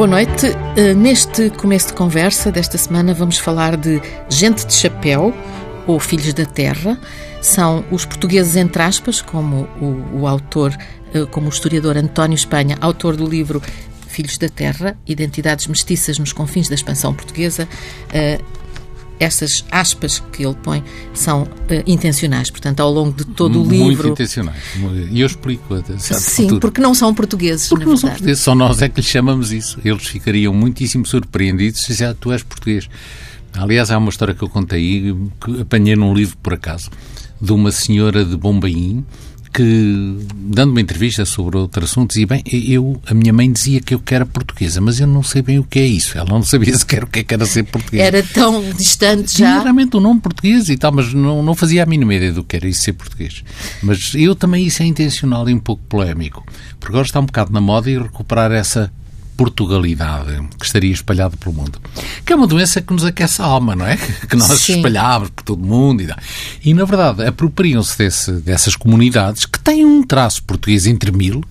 [0.00, 0.46] Boa noite.
[0.46, 5.30] Uh, neste começo de conversa desta semana vamos falar de Gente de Chapéu
[5.86, 6.98] ou Filhos da Terra.
[7.42, 10.74] São os portugueses, entre aspas, como o, o autor,
[11.14, 13.60] uh, como o historiador António Espanha, autor do livro
[14.08, 17.68] Filhos da Terra, Identidades Mestiças nos Confins da Expansão Portuguesa.
[19.20, 20.82] Essas aspas que ele põe
[21.12, 21.48] são uh,
[21.86, 23.84] intencionais, portanto, ao longo de todo o livro.
[23.84, 24.56] Muito intencionais.
[25.10, 25.62] E eu explico.
[25.98, 27.68] Sim, porque não são portugueses.
[27.68, 29.78] Porque não são portugueses, só nós é que lhes chamamos isso.
[29.84, 32.88] Eles ficariam muitíssimo surpreendidos se já tu és português.
[33.52, 35.14] Aliás, há uma história que eu contei,
[35.44, 36.88] que apanhei num livro por acaso,
[37.40, 39.04] de uma senhora de Bombaim
[39.52, 43.94] que, dando uma entrevista sobre outro assunto, dizia, bem, eu, a minha mãe dizia que
[43.94, 46.16] eu que era portuguesa, mas eu não sei bem o que é isso.
[46.16, 48.04] Ela não sabia sequer o que, é que era ser portuguesa.
[48.04, 49.36] Era tão distante já.
[49.36, 52.32] Tinha realmente o um nome português e tal, mas não, não fazia a mínima ideia
[52.32, 53.44] do que era isso ser português.
[53.82, 56.44] Mas eu também, isso é intencional e um pouco polémico,
[56.78, 58.92] porque agora está um bocado na moda e recuperar essa
[59.40, 61.80] Portugalidade que estaria espalhada pelo mundo.
[62.26, 63.96] Que é uma doença que nos aquece a alma, não é?
[64.28, 64.76] Que nós Sim.
[64.76, 66.02] espalhávamos por todo o mundo.
[66.02, 66.14] E,
[66.62, 71.42] e na verdade, apropriam-se dessas comunidades que têm um traço português entre mil,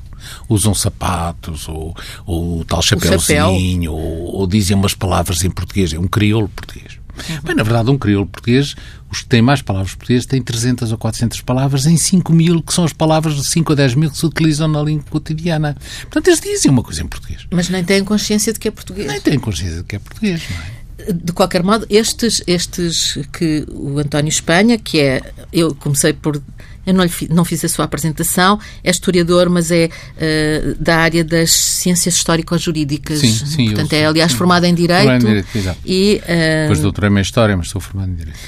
[0.48, 3.94] usam sapatos, ou, ou tal chapéuzinho, chapéu.
[3.94, 6.98] ou, ou dizem umas palavras em português, é um crioulo português.
[7.28, 7.42] Uhum.
[7.44, 8.75] Bem, na verdade, um crioulo português,
[9.12, 12.73] os que têm mais palavras portuguesas, têm 300 ou 400 palavras em 5 mil, que
[12.73, 15.76] são as palavras de 5 a 10 mil que se utilizam na língua cotidiana.
[16.02, 17.45] Portanto, eles dizem uma coisa em português.
[17.52, 19.08] Mas nem têm consciência de que é português.
[19.08, 20.80] Nem têm consciência de que é português, não é?
[21.14, 25.22] De qualquer modo, estes, estes que o António Espanha, que é.
[25.52, 26.42] Eu comecei por
[26.90, 31.23] eu não, lhe, não fiz a sua apresentação, é historiador, mas é uh, da área
[31.23, 33.20] das ciências histórico-jurídicas.
[33.20, 33.66] Sim, sim.
[33.68, 35.04] Portanto, é, aliás, formado em Direito.
[35.04, 35.80] Formado em Direito, exato.
[35.86, 38.40] E, uh, Depois doutorei-me em História, mas estou formado em Direito.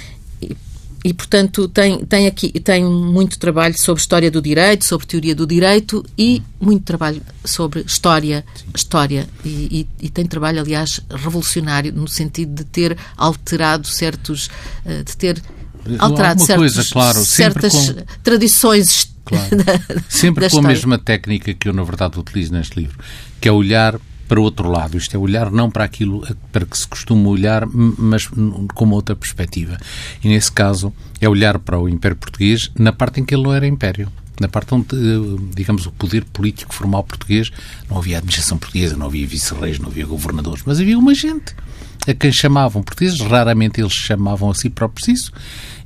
[0.41, 0.57] E,
[1.05, 5.45] e, portanto, tem, tem aqui tem muito trabalho sobre história do direito, sobre teoria do
[5.45, 8.65] direito e muito trabalho sobre história, Sim.
[8.75, 14.47] história e, e, e, tem trabalho, aliás, revolucionário no sentido de ter alterado certos,
[14.85, 15.41] uh, de ter
[15.99, 18.03] alterado certos, coisa, claro, certas com...
[18.23, 19.49] tradições claro.
[20.09, 22.97] sempre da com a mesma técnica que eu na verdade utilizo neste livro
[23.39, 26.77] que é olhar para o outro lado, isto é olhar não para aquilo para que
[26.77, 29.77] se costuma olhar, mas com uma outra perspectiva.
[30.23, 33.53] E nesse caso é olhar para o Império Português na parte em que ele não
[33.53, 34.09] era Império
[34.41, 37.51] na parte onde, eh, digamos, o poder político formal português,
[37.87, 41.53] não havia administração portuguesa, não havia vice-reis, não havia governadores, mas havia uma gente
[42.07, 45.31] a quem chamavam portugueses, raramente eles chamavam a si próprios isso,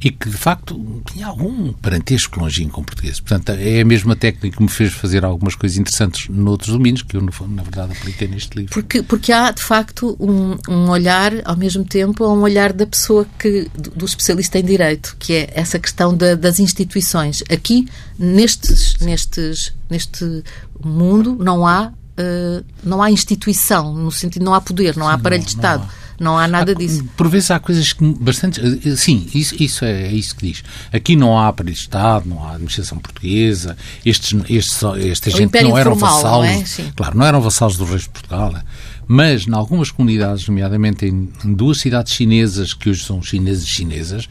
[0.02, 3.20] e que de facto tinha algum parentesco longínquo com portugueses.
[3.20, 7.18] Portanto, é a mesma técnica que me fez fazer algumas coisas interessantes noutros domínios, que
[7.18, 8.74] eu, na verdade, apliquei neste livro.
[8.74, 13.26] Porque, porque há, de facto, um, um olhar, ao mesmo tempo, um olhar da pessoa
[13.38, 17.44] que, do especialista em direito, que é essa questão da, das instituições.
[17.50, 17.88] Aqui,
[18.18, 20.44] nestes, nestes, neste
[20.84, 25.42] mundo, não há, uh, não há instituição, no sentido não há poder, não há aparelho
[25.42, 25.90] não, de Estado.
[26.20, 27.03] Não há nada há, disso.
[27.18, 28.62] Por vezes há coisas que bastante.
[28.62, 30.64] Eh, sim, isso, isso é, é, isso que diz.
[30.92, 35.78] Aqui não há aparelho de Estado, não há administração portuguesa, estes, estes, esta gente não
[35.78, 36.48] eram vassalos.
[36.48, 36.92] Não é?
[36.96, 38.52] Claro, não eram vassalos dos reis de Portugal.
[38.52, 38.64] Né?
[39.08, 44.28] Mas, em algumas comunidades, nomeadamente em, em duas cidades chinesas, que hoje são chineses chinesas,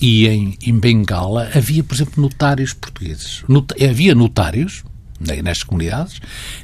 [0.00, 3.42] e em, em Bengala, havia, por exemplo, notários portugueses.
[3.48, 4.84] Not, havia notários,
[5.18, 6.20] nestas comunidades,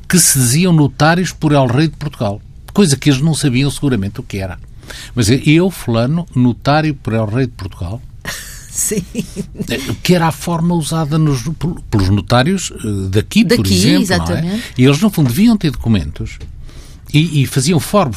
[0.06, 2.40] que se diziam notários por El Rei de Portugal
[2.72, 4.58] coisa que eles não sabiam seguramente o que era.
[5.14, 8.00] Mas eu, fulano, notário para o rei de Portugal,
[8.72, 9.04] Sim.
[10.02, 11.42] Que era a forma usada nos,
[11.90, 14.02] pelos notários eh, daqui, daqui por exemplo.
[14.02, 14.56] Exatamente.
[14.56, 14.62] É?
[14.78, 16.38] E eles, no fundo, deviam ter documentos
[17.12, 18.10] e, e faziam for,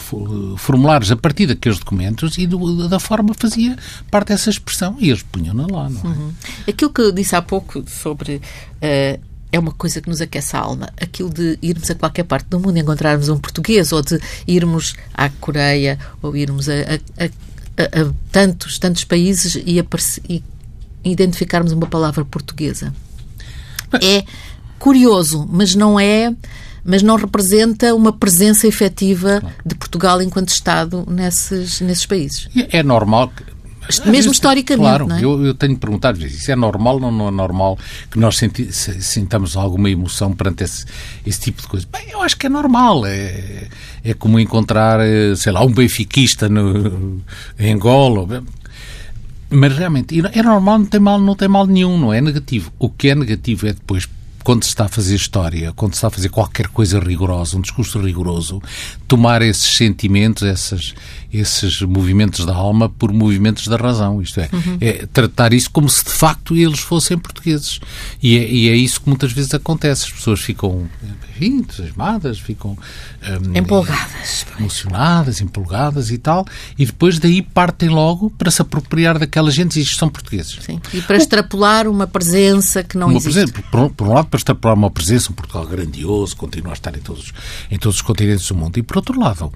[0.58, 3.76] formulários a partir daqueles documentos e do, da forma fazia
[4.10, 5.90] parte dessa expressão e eles punham-na lá.
[5.90, 6.08] Não é?
[6.08, 6.34] Uhum.
[6.68, 8.42] Aquilo que eu disse há pouco sobre.
[8.82, 10.90] Uh, é uma coisa que nos aquece a alma.
[11.00, 14.96] Aquilo de irmos a qualquer parte do mundo e encontrarmos um português, ou de irmos
[15.14, 19.80] à Coreia, ou irmos a, a, a, a tantos, tantos países e,
[20.28, 20.44] e
[21.06, 22.94] identificarmos uma palavra portuguesa.
[24.02, 24.26] É
[24.78, 26.34] curioso, mas não é
[26.88, 32.48] mas não representa uma presença efetiva de Portugal enquanto Estado nesses, nesses países.
[32.70, 33.55] É normal que
[34.06, 34.98] mesmo historicamente.
[34.98, 35.24] Claro, é?
[35.24, 37.78] eu, eu, tenho perguntado isso é normal ou não é normal
[38.10, 40.86] que nós senti, sintamos alguma emoção perante esse,
[41.26, 41.88] esse tipo de coisa?
[41.92, 43.06] Bem, eu acho que é normal.
[43.06, 43.68] É,
[44.04, 47.22] é como encontrar, eh, sei lá, um benfiquista no,
[47.58, 48.44] em Angola.
[49.50, 52.72] Mas realmente, é normal, não tem mal, não tem mal nenhum, não é negativo.
[52.80, 54.08] O que é negativo é depois
[54.46, 57.62] quando se está a fazer história, quando se está a fazer qualquer coisa rigorosa, um
[57.62, 58.62] discurso rigoroso,
[59.08, 60.94] tomar esses sentimentos, essas,
[61.34, 64.22] esses movimentos da alma por movimentos da razão.
[64.22, 64.78] Isto é, uhum.
[64.80, 67.80] é tratar isso como se de facto eles fossem portugueses.
[68.22, 70.06] E é, e é isso que muitas vezes acontece.
[70.06, 70.88] As pessoas ficam
[71.42, 76.46] entusiasmadas, ficam um, empolgadas, emocionadas, empolgadas e tal,
[76.78, 80.58] e depois daí partem logo para se apropriar daquela gente e isto são portugueses.
[80.62, 83.34] Sim, e para extrapolar uma presença que não uma existe.
[83.34, 86.96] Presença, por, por, um lado, para extrapolar uma presença, um Portugal grandioso, continua a estar
[86.96, 87.34] em todos,
[87.70, 89.52] em todos os continentes do mundo, e por outro lado,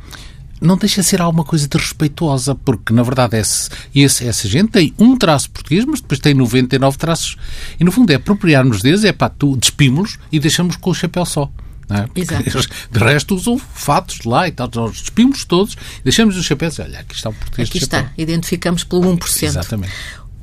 [0.62, 4.72] não deixa de ser alguma coisa de respeitosa, porque na verdade esse, esse, essa gente
[4.72, 7.38] tem um traço português, mas depois tem 99 traços.
[7.80, 11.26] E no fundo é apropriar-nos deles, é pá, tu despimos-los e deixamos com o chapéu
[11.26, 11.50] só.
[11.90, 12.08] É?
[12.92, 14.70] De resto usam fatos de lá e tal.
[14.76, 16.80] Nós despimos todos, deixamos os chapéus.
[16.80, 19.44] Olha, aqui está o português Aqui está, identificamos pelo 1%.
[19.44, 19.94] Exatamente.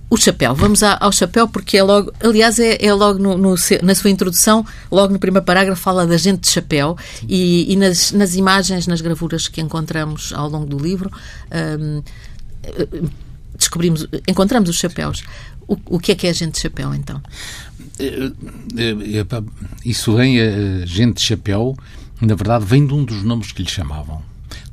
[0.09, 3.95] O chapéu, vamos ao chapéu porque é logo, aliás, é, é logo no, no, na
[3.95, 6.97] sua introdução, logo no primeiro parágrafo, fala da gente de chapéu
[7.29, 11.11] e, e nas, nas, imagens, nas gravuras que encontramos ao longo do livro,
[11.81, 12.03] hum,
[13.67, 15.23] descobrimos, encontramos os chapéus.
[15.69, 17.21] O, o que é que é gente de chapéu, então?
[17.99, 18.33] Eh,
[18.77, 19.43] eh, eh,
[19.85, 21.77] isso vem, a gente de chapéu,
[22.21, 24.23] na verdade, vem de um dos nomes que lhe chamavam.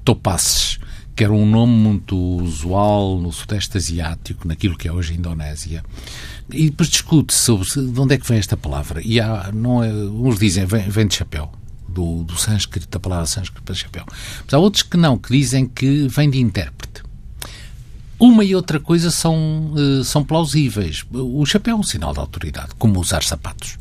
[0.05, 0.79] Topasses
[1.15, 5.83] que era um nome muito usual no Sudeste Asiático, naquilo que é hoje a Indonésia.
[6.51, 9.01] E depois discute-se sobre de onde é que vem esta palavra.
[9.03, 11.51] E há, não é, uns dizem vem, vem de chapéu,
[11.87, 14.05] do, do sânscrito, da palavra sânscrito para chapéu.
[14.07, 17.02] Mas há outros que não, que dizem que vem de intérprete.
[18.19, 21.06] Uma e outra coisa são, uh, são plausíveis.
[21.12, 23.77] O chapéu é um sinal de autoridade, como usar sapatos.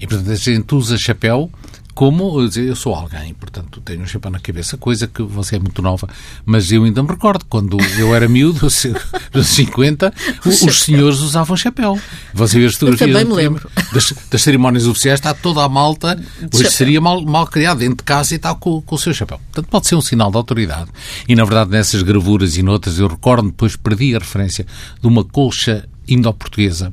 [0.00, 1.50] E, portanto, a gente usa chapéu
[1.98, 5.82] como eu sou alguém, portanto tenho um chapéu na cabeça, coisa que você é muito
[5.82, 6.08] nova,
[6.46, 8.68] mas eu ainda me recordo, quando eu era miúdo,
[9.34, 10.14] nos 50,
[10.46, 12.00] os senhores usavam chapéu.
[12.32, 13.68] Você vê as fotografias também me lembro.
[13.92, 16.16] Das, das, cerimónias oficiais, está toda a malta,
[16.54, 19.40] hoje seria mal, mal criado dentro de casa e está com, com o seu chapéu.
[19.50, 20.88] Portanto, pode ser um sinal de autoridade.
[21.28, 24.64] E, na verdade, nessas gravuras e notas, eu recordo, depois perdi a referência
[25.00, 26.92] de uma colcha indo-portuguesa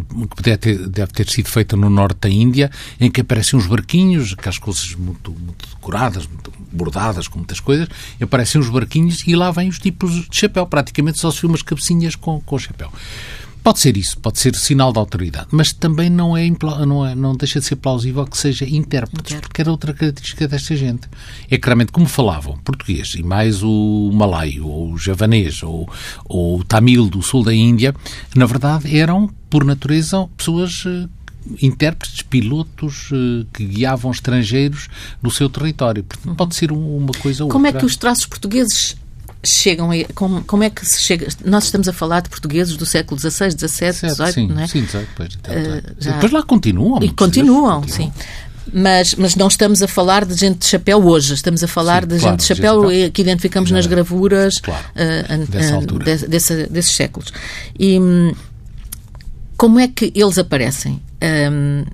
[0.00, 2.70] que deve ter, deve ter, sido feita no norte da Índia,
[3.00, 7.88] em que aparecem uns barquinhos, aquelas coisas muito, muito decoradas, muito bordadas, com muitas coisas,
[8.20, 10.66] aparecem uns barquinhos e lá vêm os tipos de chapéu.
[10.66, 12.92] Praticamente só se viu umas cabecinhas com, com chapéu.
[13.62, 16.48] Pode ser isso, pode ser sinal de autoridade, mas também não, é,
[16.86, 20.74] não, é, não deixa de ser plausível que seja intérpretes, porque era outra característica desta
[20.74, 21.08] gente.
[21.50, 25.88] É claramente como falavam português e mais o malaio, ou o javanês, ou,
[26.24, 27.94] ou o tamil do sul da Índia,
[28.34, 31.08] na verdade eram, por natureza, pessoas eh,
[31.62, 34.88] intérpretes, pilotos uh, que guiavam estrangeiros
[35.22, 36.04] no seu território.
[36.04, 37.78] Portanto, pode ser uma coisa ou Como outra.
[37.78, 38.96] é que os traços portugueses
[39.42, 42.84] chegam a, como, como, é que se chega nós estamos a falar de portugueses do
[42.84, 44.66] século XVI, XVII, XVIII, sim, não é?
[44.66, 46.12] Sim, depois, uh, já...
[46.12, 47.02] depois lá continuam.
[47.02, 48.12] E continuam, sim.
[48.72, 52.08] Mas, mas não estamos a falar de gente de chapéu hoje, estamos a falar sim,
[52.08, 53.10] de claro, gente de chapéu gente...
[53.12, 56.04] que identificamos nas gravuras claro, uh, dessa altura.
[56.04, 57.32] De, desse, desses séculos.
[57.78, 57.98] E
[59.56, 61.02] como é que eles aparecem?
[61.22, 61.84] Um,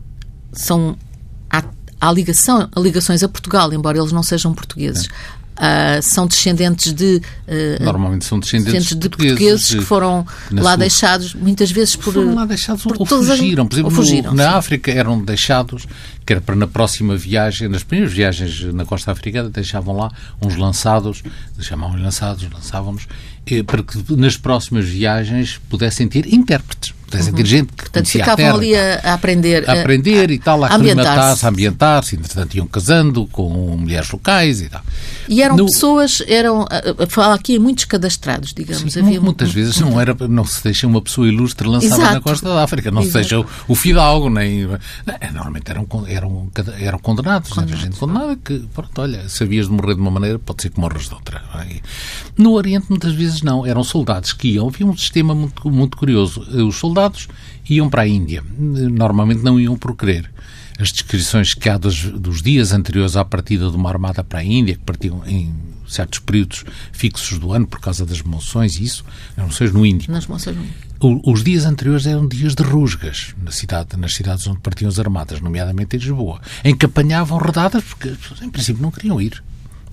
[0.53, 0.97] são
[1.51, 1.65] há,
[2.01, 5.09] há ligação, ligações a Portugal, embora eles não sejam portugueses.
[5.57, 7.17] Uh, são descendentes de
[7.49, 10.77] uh, normalmente são descendentes, de portugueses, portugueses que foram lá sua...
[10.77, 13.67] deixados muitas vezes por foram lá deixados por ou fugiram.
[13.67, 15.87] Por exemplo fugiram, no, na África eram deixados
[16.27, 20.11] que era para na próxima viagem nas primeiras viagens na costa africana deixavam lá
[20.43, 21.23] uns lançados
[21.61, 23.07] chamavam lançados lançavam-nos
[23.47, 27.37] eh, para que nas próximas viagens pudessem ter intérpretes Pudessem uhum.
[27.37, 29.71] ter gente que Portanto, ficavam terra, ali a, aprender.
[29.71, 32.17] A aprender a, e tal, a aclimatar-se, a ambientar-se.
[32.17, 33.49] Entretanto, iam casando com
[33.79, 34.83] mulheres locais e tal.
[35.29, 35.67] E eram no...
[35.67, 36.67] pessoas, eram,
[37.09, 38.93] fala aqui muitos cadastrados, digamos.
[38.93, 42.15] Sim, Havia muitas vezes não, era, não se deixa uma pessoa ilustre lançada Exato.
[42.15, 43.25] na costa da África, não Exato.
[43.25, 44.67] se deixa o, o fidalgo, nem.
[45.33, 45.87] Normalmente eram,
[46.17, 47.73] eram, eram condenados, condenados.
[47.73, 50.81] Era gente condenada que, pronto, olha, sabias de morrer de uma maneira, pode ser que
[50.81, 51.43] morras de outra.
[52.37, 56.41] No Oriente, muitas vezes não, eram soldados que iam, havia um sistema muito, muito curioso.
[56.41, 57.29] Os soldados soldados
[57.69, 58.43] iam para a Índia.
[58.59, 60.31] Normalmente não iam por querer.
[60.79, 64.45] As descrições que há dos, dos dias anteriores à partida de uma armada para a
[64.45, 65.55] Índia, que partiam em
[65.89, 69.05] certos períodos fixos do ano por causa das moções e isso,
[69.37, 70.13] as moções no Índico.
[70.13, 70.86] Nas moções no Índico.
[70.99, 75.41] Os dias anteriores eram dias de rusgas na cidade, nas cidades onde partiam as armadas,
[75.41, 79.43] nomeadamente em Lisboa, em que apanhavam rodadas porque, em princípio, não queriam ir.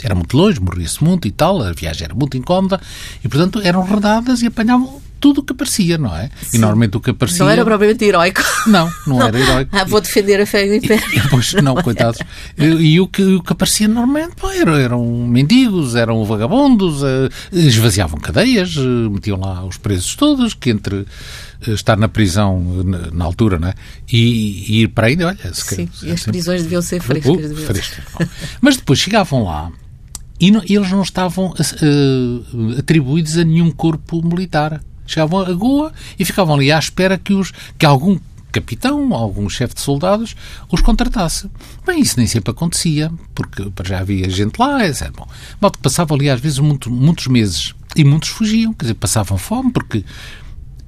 [0.01, 2.79] Era muito longe, morria-se muito e tal, a viagem era muito incómoda
[3.23, 6.29] e, portanto, eram rodadas e apanhavam tudo o que aparecia, não é?
[6.41, 6.57] Sim.
[6.57, 7.45] E normalmente o que aparecia.
[7.45, 8.41] Não era propriamente heroico.
[8.67, 9.27] Não, não, não.
[9.27, 9.71] era heroico.
[9.83, 11.03] Ah, vou defender a fé do Império.
[11.13, 12.19] E, pois, não, coitados.
[12.57, 17.29] E, e, o, que, o que aparecia normalmente pô, eram, eram mendigos, eram vagabundos, uh,
[17.53, 21.07] esvaziavam cadeias, uh, metiam lá os presos todos, que entre uh,
[21.67, 23.73] estar na prisão na, na, altura, não é?
[24.11, 25.53] E, e ir para aí, olha.
[25.53, 27.51] Se Sim, e as prisões deviam ser frescas.
[27.51, 28.05] Uh, frescas.
[28.59, 29.71] Mas depois chegavam lá
[30.37, 31.53] e não, eles não estavam
[32.77, 37.51] atribuídos a nenhum corpo militar chegavam a Goa e ficavam ali à espera que, os,
[37.77, 38.17] que algum
[38.51, 40.35] capitão, algum chefe de soldados,
[40.71, 41.49] os contratasse.
[41.85, 45.11] Bem, isso nem sempre acontecia, porque já havia gente lá, etc.
[45.59, 49.37] Bom, que passava ali às vezes muito, muitos meses e muitos fugiam, quer dizer, passavam
[49.37, 50.05] fome, porque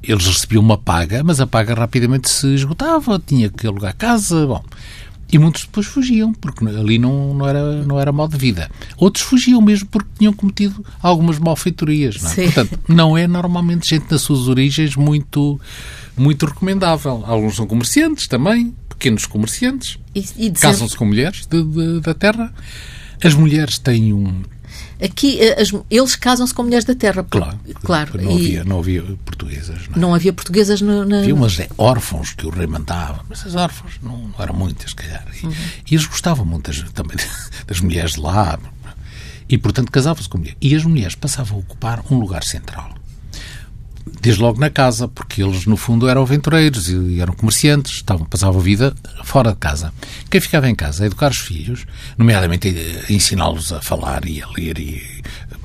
[0.04, 4.64] eles recebiam uma paga, mas a paga rapidamente se esgotava, tinha que alugar casa, bom.
[5.32, 8.70] E muitos depois fugiam, porque ali não, não, era, não era modo de vida.
[8.96, 12.22] Outros fugiam mesmo porque tinham cometido algumas malfeitorias.
[12.22, 12.36] Não é?
[12.36, 15.60] Portanto, não é normalmente gente nas suas origens muito,
[16.16, 17.24] muito recomendável.
[17.26, 22.54] Alguns são comerciantes também, pequenos comerciantes, e, e casam-se com mulheres de, de, da terra.
[23.24, 24.44] As mulheres têm um,
[25.02, 27.24] Aqui eh, as, eles casam-se com mulheres da terra.
[27.24, 27.60] Claro.
[27.84, 29.88] claro não, havia, não havia portuguesas.
[29.90, 30.00] Não, é?
[30.00, 31.20] não havia portuguesas no, na...
[31.20, 34.96] Havia umas órfãos que o rei mandava, mas as órfãos não, não eram muitas, se
[34.96, 35.26] calhar.
[35.42, 35.54] E, uhum.
[35.92, 37.18] e, eles gostavam muito das, também
[37.68, 38.58] das mulheres de lá.
[39.48, 40.58] E, portanto, casavam-se com mulheres.
[40.62, 42.95] E as mulheres passavam a ocupar um lugar central
[44.22, 48.60] desde logo na casa, porque eles, no fundo, eram aventureiros e eram comerciantes, estavam, passavam
[48.60, 49.94] a vida fora de casa.
[50.30, 51.86] Quem ficava em casa a educar os filhos,
[52.18, 52.68] nomeadamente
[53.08, 55.02] a ensiná-los a falar e a ler, e,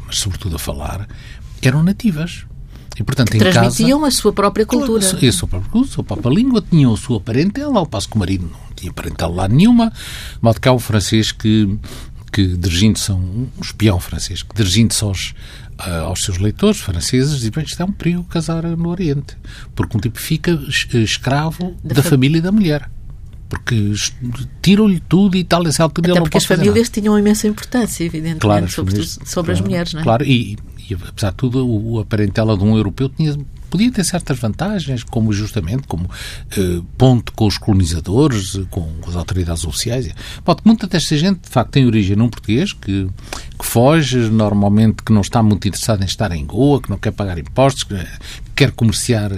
[0.07, 1.07] mas sobretudo a falar,
[1.63, 2.45] eram nativas.
[2.99, 5.01] E, portanto, em transmitiam casa, a sua própria cultura.
[5.01, 8.09] Claro, a sua própria cultura, a sua própria língua, tinham a sua parentela, ao passo
[8.09, 9.93] que o marido não tinha parentela lá nenhuma.
[10.43, 11.79] Modo que há um francês que,
[12.33, 15.35] que dirigindo-se a um, um espião francês, que dirigindo-se aos,
[16.05, 19.37] aos seus leitores franceses e bem, isto é um perigo casar no Oriente,
[19.75, 20.59] porque um tipo fica
[20.95, 22.91] escravo da, da família e da mulher.
[23.49, 23.93] Porque
[24.63, 28.71] tiram-lhe tudo e tal, essa altura Até porque as famílias tinham imensa importância, evidentemente, claro,
[28.71, 30.05] sobre, sobre claro, as mulheres, não é?
[30.05, 30.57] Claro, e,
[30.89, 33.37] e apesar de tudo, a parentela de um europeu tinha
[33.71, 36.11] podia ter certas vantagens, como justamente como
[36.57, 40.13] eh, ponto com os colonizadores, com as autoridades oficiais.
[40.45, 43.09] Pode, muita desta gente, de facto, tem origem num português que,
[43.59, 47.13] que foge, normalmente que não está muito interessado em estar em Goa, que não quer
[47.13, 47.95] pagar impostos, que
[48.55, 49.33] quer comerciar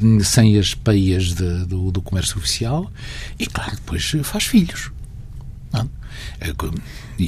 [0.00, 2.90] hum, sem as peias de, do, do comércio oficial
[3.38, 4.92] e, claro, depois faz filhos.
[5.72, 5.88] Não?
[6.40, 6.52] É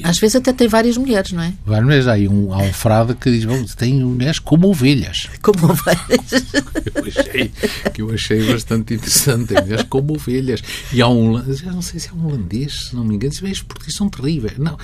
[0.09, 1.53] Às vezes até tem várias mulheres, não é?
[1.65, 2.07] Várias mulheres.
[2.07, 5.29] Há um, há um frade que diz, bom, tem mulheres como ovelhas.
[5.43, 6.53] Como ovelhas.
[6.95, 7.53] eu achei,
[7.93, 9.49] que eu achei bastante interessante.
[9.49, 10.63] Tem mulheres como ovelhas.
[10.93, 13.45] E há um, já não sei se é um holandês, se não me engano, se
[13.45, 14.59] estes portugueses são terríveis.
[14.59, 14.79] Não,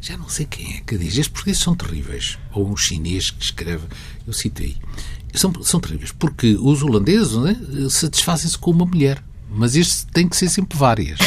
[0.00, 2.38] já não sei quem é que diz, estes portugueses são terríveis.
[2.52, 3.86] Ou um chinês que escreve,
[4.26, 4.76] eu citei.
[5.34, 7.88] São, são terríveis, porque os holandeses é?
[7.90, 9.22] satisfazem-se com uma mulher.
[9.50, 11.18] Mas este tem que ser sempre várias.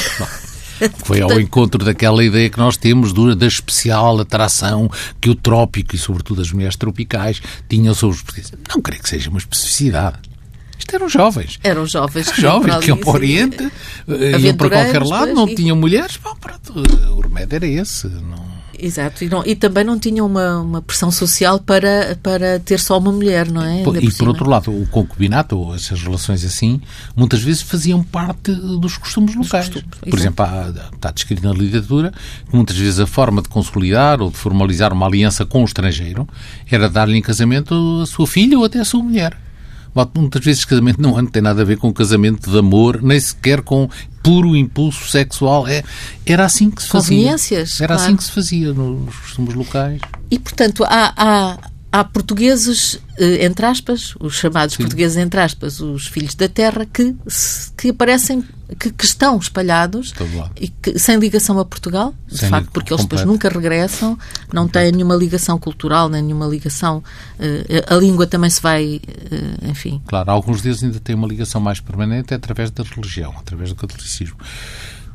[1.04, 5.98] Foi ao encontro daquela ideia que nós temos da especial atração que o trópico e,
[5.98, 8.54] sobretudo, as mulheres tropicais tinham sobre os portugueses.
[8.70, 10.18] Não creio que seja uma especificidade.
[10.78, 11.60] Isto eram jovens.
[11.64, 12.28] Eram jovens.
[12.28, 13.72] Eram jovens que iam para o Oriente,
[14.08, 16.18] eh, iam para qualquer lado, não tinham mulheres.
[16.18, 16.74] Bom, pronto,
[17.16, 18.08] o remédio era esse.
[18.08, 22.80] Não Exato, e, não, e, também não tinham uma, uma pressão social para, para ter
[22.80, 23.82] só uma mulher, não é?
[23.82, 26.82] e por, por outro lado, o concubinato, ou essas relações assim,
[27.16, 29.68] muitas vezes faziam parte dos costumes locais.
[29.68, 32.14] Costumes, por exemplo, há, está descrito na literatura
[32.50, 36.28] que muitas vezes a forma de consolidar ou de formalizar uma aliança com o estrangeiro
[36.70, 39.38] era dar-lhe em casamento a sua filha ou até a sua mulher.
[40.16, 43.90] Muitas vezes casamento não tem nada a ver com casamento de amor, nem sequer com
[44.24, 45.68] puro impulso sexual.
[45.68, 45.84] É,
[46.26, 47.18] era assim que se fazia.
[47.18, 47.82] Conveniências.
[47.82, 48.04] Era assim claro.
[48.04, 50.02] assim que se fazia nos costumes locais.
[50.30, 51.58] E, portanto, há, há,
[51.92, 54.84] há portugueses, eh, entre aspas, os chamados Sim.
[54.84, 57.16] portugueses, entre aspas, os filhos da terra, que,
[57.78, 58.44] que aparecem,
[58.80, 60.14] que, que estão espalhados
[60.56, 64.18] e que, sem ligação a Portugal, de sem facto, porque eles depois nunca regressam,
[64.54, 67.04] não têm nenhuma ligação cultural, nem nenhuma ligação.
[67.40, 70.02] Eh, a língua também se vai, eh, enfim.
[70.06, 74.38] Claro, alguns deles ainda têm uma ligação mais permanente através da religião, através do catolicismo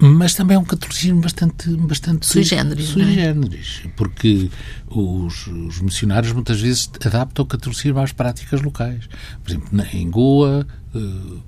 [0.04, 3.12] mas também é um catolicismo bastante, bastante sui generis, sui é?
[3.12, 4.50] generis porque
[4.86, 9.08] os, os, missionários muitas vezes adaptam o catolicismo às práticas locais.
[9.42, 11.42] Por exemplo, em Goa, uh,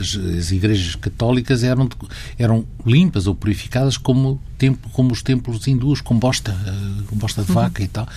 [0.00, 1.88] as, as, igrejas católicas eram,
[2.38, 7.42] eram limpas ou purificadas como, templo, como os templos hindus, com bosta, uh, com bosta
[7.42, 7.54] de uhum.
[7.54, 8.08] vaca e tal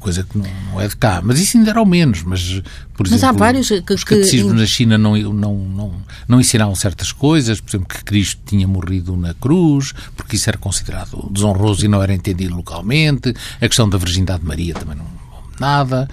[0.00, 1.20] coisa que não, não, é de cá.
[1.22, 2.22] Mas isso ainda era ao menos.
[2.22, 2.60] Mas,
[2.94, 4.58] por mas exemplo, há vários que, os catecismos que...
[4.58, 5.92] na China não, não, não,
[6.26, 7.60] não ensinavam certas coisas.
[7.60, 12.02] Por exemplo, que Cristo tinha morrido na cruz, porque isso era considerado desonroso e não
[12.02, 13.34] era entendido localmente.
[13.60, 15.20] A questão da virgindade de Maria também não
[15.60, 16.08] nada.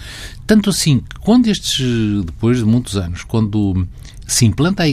[0.46, 1.80] Tanto assim que quando estes,
[2.26, 3.88] depois de muitos anos, quando
[4.28, 4.84] se implanta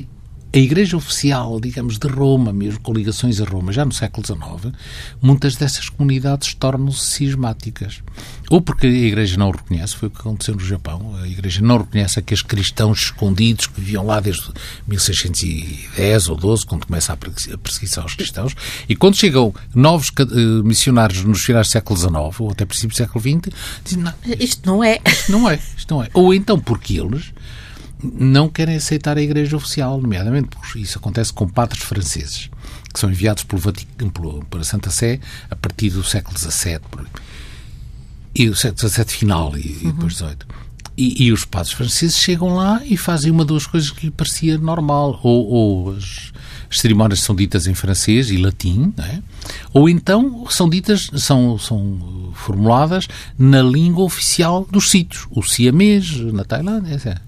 [0.55, 4.73] a Igreja Oficial, digamos, de Roma, mesmo com ligações a Roma, já no século XIX,
[5.21, 8.01] muitas dessas comunidades tornam-se cismáticas.
[8.49, 11.61] Ou porque a Igreja não o reconhece, foi o que aconteceu no Japão, a Igreja
[11.61, 14.49] não reconhece aqueles cristãos escondidos que viviam lá desde
[14.87, 18.55] 1610 ou 12, quando começa a perseguição aos cristãos,
[18.89, 20.25] e quando chegam novos eh,
[20.63, 23.53] missionários nos finais do século XIX, ou até princípio do século XX,
[23.85, 25.01] dizem, não, isto não é.
[25.05, 26.09] Isto não é, isto não é.
[26.15, 27.33] Ou então porque eles
[28.03, 32.51] não querem aceitar a Igreja Oficial, nomeadamente porque isso acontece com padres franceses,
[32.93, 35.21] que são enviados pelo Vaticano, pelo, pela Santa Sé
[35.51, 36.81] a partir do século XVII.
[38.35, 39.91] E o século XVII final, e, uhum.
[39.91, 40.37] e depois XVIII.
[40.97, 44.57] E, e, os padres franceses chegam lá e fazem uma das coisas que lhe parecia
[44.57, 45.19] normal.
[45.25, 46.33] Ou, ou as,
[46.71, 49.19] as, cerimónias são ditas em francês e latim, é?
[49.73, 55.27] ou então são ditas, são, são formuladas na língua oficial dos sítios.
[55.33, 57.21] O siamês, na Tailândia, etc.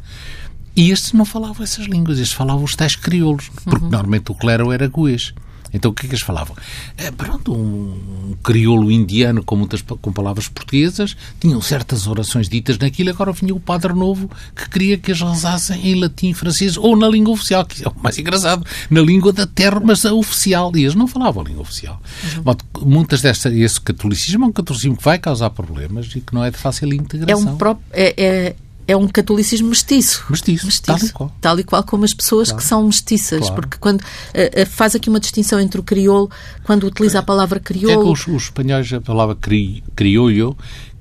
[0.76, 3.90] E estes não falavam essas línguas, estes falavam os tais crioulos, porque uhum.
[3.90, 5.32] normalmente o clero era goês.
[5.72, 6.56] Então o que é que eles falavam?
[6.96, 12.78] É, pronto, um, um crioulo indiano com muitas com palavras portuguesas, tinham certas orações ditas
[12.78, 16.96] naquilo, agora vinha o padre novo que queria que as rezassem em latim, francês ou
[16.96, 20.72] na língua oficial, que é o mais engraçado, na língua da terra, mas a oficial.
[20.74, 22.00] E eles não falavam a língua oficial.
[22.36, 22.42] Uhum.
[22.42, 26.44] Bom, muitas destas, esse catolicismo é um catolicismo que vai causar problemas e que não
[26.44, 27.48] é de fácil integração.
[27.48, 28.56] É um próprio, é, é
[28.86, 30.24] é um catolicismo mestiço.
[30.30, 31.36] Mestiço, mestiço tal e qual.
[31.40, 32.62] Tal e qual como as pessoas claro.
[32.62, 33.40] que são mestiças.
[33.40, 33.54] Claro.
[33.54, 36.30] Porque quando uh, faz aqui uma distinção entre o crioulo,
[36.64, 38.00] quando utiliza a palavra crioulo...
[38.00, 40.56] É que os, os espanhóis, a palavra cri, criollo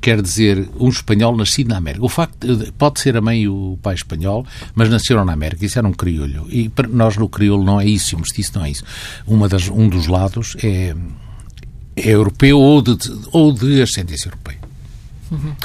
[0.05, 2.05] quer dizer um espanhol nascido na América.
[2.05, 5.65] O facto pode ser a mãe e o pai espanhol, mas nasceram na América.
[5.65, 6.47] Isso era um crioulo.
[6.49, 8.83] E para nós no crioulo não é isso, o mestiço não é isso.
[9.25, 10.95] Uma das, um dos lados é,
[11.95, 12.95] é europeu ou de,
[13.31, 14.54] ou de ascendência europeia.
[15.31, 15.49] Uhum.
[15.49, 15.55] Uh,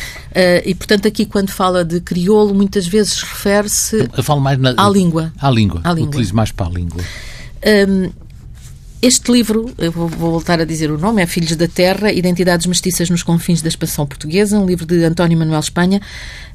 [0.65, 4.09] e, portanto, aqui quando fala de crioulo, muitas vezes refere-se
[4.77, 5.33] à língua.
[5.39, 5.81] À língua.
[5.85, 6.09] À língua.
[6.09, 7.03] Utilizo mais para a língua.
[7.89, 8.11] Um,
[9.03, 12.67] este livro, eu vou, vou, voltar a dizer o nome, é Filhos da Terra, Identidades
[12.67, 16.03] Mestiças nos Confins da Expansão Portuguesa, um livro de António Manuel Espanha,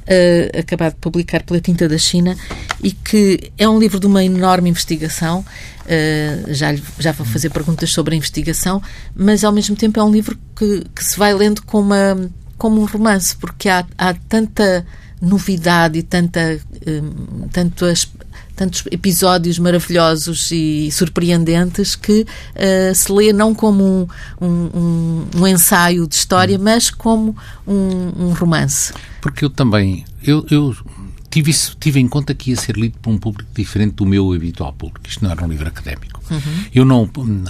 [0.04, 2.38] uh, acabado de publicar pela Tinta da China,
[2.84, 5.44] e que é um livro de uma enorme investigação.
[5.86, 8.80] Uh, já, já vou fazer perguntas sobre a investigação,
[9.16, 12.82] mas ao mesmo tempo é um livro que, que se vai lendo com uma como
[12.82, 14.86] um romance, porque há, há tanta
[15.22, 18.08] novidade e tanta, um, tantos,
[18.56, 24.08] tantos episódios maravilhosos e surpreendentes que uh, se lê não como
[24.42, 27.36] um, um, um ensaio de história, mas como
[27.68, 28.94] um, romance.
[29.22, 30.76] Porque eu também, eu, eu
[31.30, 34.32] tive, isso, tive em conta que ia ser lido por um público diferente do meu
[34.34, 35.08] habitual público.
[35.08, 36.22] Isto não era um livro académico.
[36.30, 36.66] Uhum.
[36.74, 37.10] Eu não,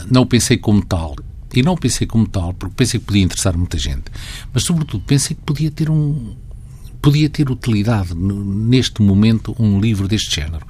[0.10, 1.16] não o pensei como tal.
[1.60, 4.06] E não pensei como tal, porque pensei que podia interessar muita gente.
[4.54, 6.36] Mas, sobretudo, pensei que podia ter um.
[7.02, 10.66] podia ter utilidade neste momento um livro deste género.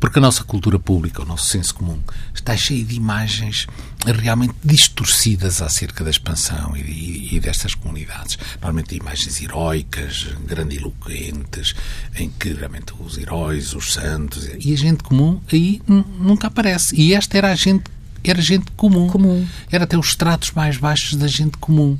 [0.00, 1.98] Porque a nossa cultura pública, o nosso senso comum,
[2.34, 3.66] está cheio de imagens
[4.06, 8.38] realmente distorcidas acerca da expansão e, e, e destas comunidades.
[8.54, 11.74] Normalmente imagens heroicas, grandiloquentes,
[12.16, 15.82] em que realmente os heróis, os santos e a gente comum aí
[16.18, 16.96] nunca aparece.
[16.98, 17.84] E esta era a gente
[18.24, 19.08] era gente comum.
[19.08, 19.46] comum.
[19.70, 21.98] Era até os estratos mais baixos da gente comum.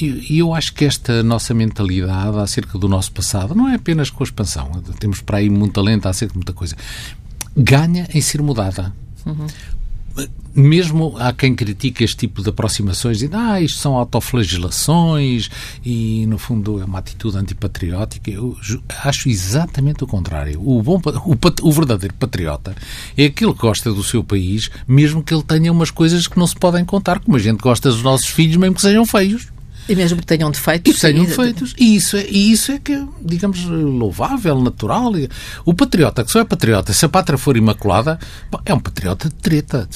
[0.00, 4.22] E, eu acho que esta nossa mentalidade acerca do nosso passado não é apenas com
[4.22, 4.70] a expansão.
[4.98, 6.76] Temos para aí muito talento acerca de muita coisa.
[7.56, 8.92] Ganha em ser mudada.
[9.24, 9.46] Uhum
[10.54, 15.50] mesmo há quem critique este tipo de aproximações e ah, isto são autoflagelações
[15.84, 18.30] e, no fundo, é uma atitude antipatriótica.
[18.30, 18.56] Eu
[19.02, 20.60] acho exatamente o contrário.
[20.60, 22.76] O, bom, o, o verdadeiro patriota
[23.16, 26.46] é aquele que gosta do seu país, mesmo que ele tenha umas coisas que não
[26.46, 29.53] se podem contar, como a gente gosta dos nossos filhos, mesmo que sejam feios.
[29.88, 30.96] E mesmo que tenham defeitos.
[30.96, 31.74] E tenham defeitos.
[31.78, 35.12] E isso, é, e isso é que, digamos, louvável, natural.
[35.64, 38.18] O patriota, que só é patriota, se a pátria for imaculada,
[38.64, 39.88] é um patriota de treta.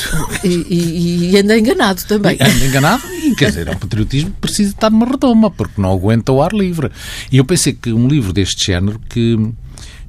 [0.45, 2.37] E, e, e anda enganado também.
[2.39, 5.81] E anda enganado e, quer dizer, é um patriotismo que precisa estar numa redoma, porque
[5.81, 6.91] não aguenta o ar livre.
[7.33, 9.37] E eu pensei que um livro deste género que,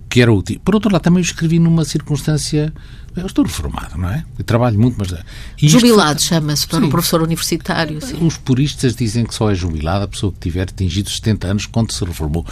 [0.10, 0.60] que era útil.
[0.64, 2.74] Por outro lado, também escrevi numa circunstância
[3.16, 4.24] eu estou reformado, não é?
[4.38, 5.14] Eu trabalho muito, mas.
[5.58, 8.00] Jubilado chama-se para um professor universitário.
[8.02, 8.26] Sim.
[8.26, 11.92] Os puristas dizem que só é jubilado a pessoa que tiver atingido 70 anos quando
[11.92, 12.46] se reformou.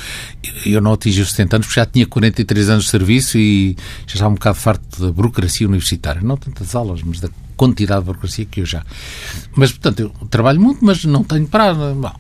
[0.66, 4.16] Eu não atingi os 70 anos porque já tinha 43 anos de serviço e já
[4.16, 6.22] estava um bocado farto da burocracia universitária.
[6.22, 8.84] Não tantas aulas, mas da quantidade de burocracia que eu já.
[9.56, 11.96] Mas, portanto, eu trabalho muito, mas não tenho parado.
[11.96, 12.14] Bom,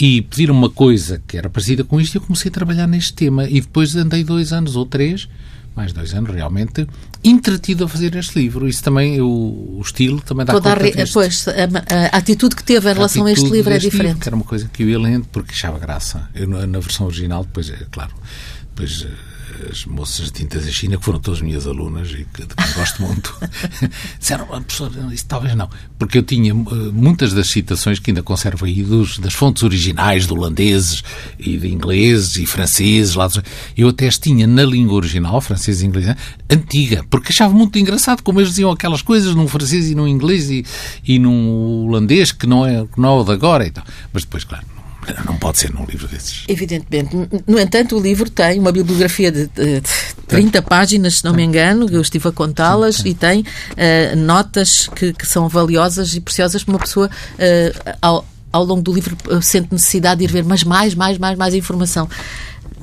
[0.00, 3.12] e pediram uma coisa que era parecida com isto e eu comecei a trabalhar neste
[3.12, 3.46] tema.
[3.46, 5.28] E depois andei dois anos ou três
[5.76, 6.86] mais dois anos, realmente,
[7.22, 8.66] entretido a fazer este livro.
[8.66, 9.26] Isso também, o,
[9.78, 11.12] o estilo também dá Toda conta a, deste...
[11.12, 11.52] Pois, a,
[12.12, 14.06] a, atitude que teve em relação a, a este livro é diferente.
[14.06, 16.28] Livro, que era uma coisa que eu ia lendo porque achava graça.
[16.34, 18.12] Eu, na, na versão original, depois, é claro,
[18.74, 19.06] depois
[19.70, 22.72] as moças de tintas da China, que foram todas minhas alunas e que, de quem
[22.74, 23.34] gosto muito,
[24.18, 25.68] disseram, ah, professor, isso talvez não.
[25.98, 30.26] Porque eu tinha uh, muitas das citações que ainda conservo aí dos, das fontes originais
[30.26, 31.02] de holandeses
[31.38, 33.14] e de ingleses e franceses.
[33.14, 33.28] Lá,
[33.76, 36.16] eu até as tinha na língua original, francês e inglês, né,
[36.50, 40.50] antiga, porque achava muito engraçado como eles diziam aquelas coisas num francês e num inglês
[40.50, 40.64] e,
[41.06, 43.66] e num holandês que não é, que não é o de agora.
[43.66, 43.82] Então.
[44.12, 44.64] Mas depois, claro,
[45.24, 46.44] não pode ser num livro desses.
[46.48, 47.16] Evidentemente.
[47.46, 49.88] No entanto, o livro tem uma bibliografia de, de, de
[50.28, 55.12] 30 páginas, se não me engano, eu estive a contá-las e tem uh, notas que,
[55.12, 59.68] que, são valiosas e preciosas para uma pessoa uh, ao, ao longo do livro sente
[59.72, 62.08] necessidade de ir ver, mas mais, mais, mais, mais informação.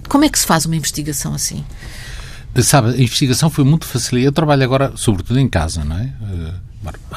[0.10, 1.63] Como é que se faz uma investigação assim?
[2.63, 4.17] Sabe, a investigação foi muito fácil.
[4.17, 6.12] Eu trabalho agora, sobretudo em casa, não é?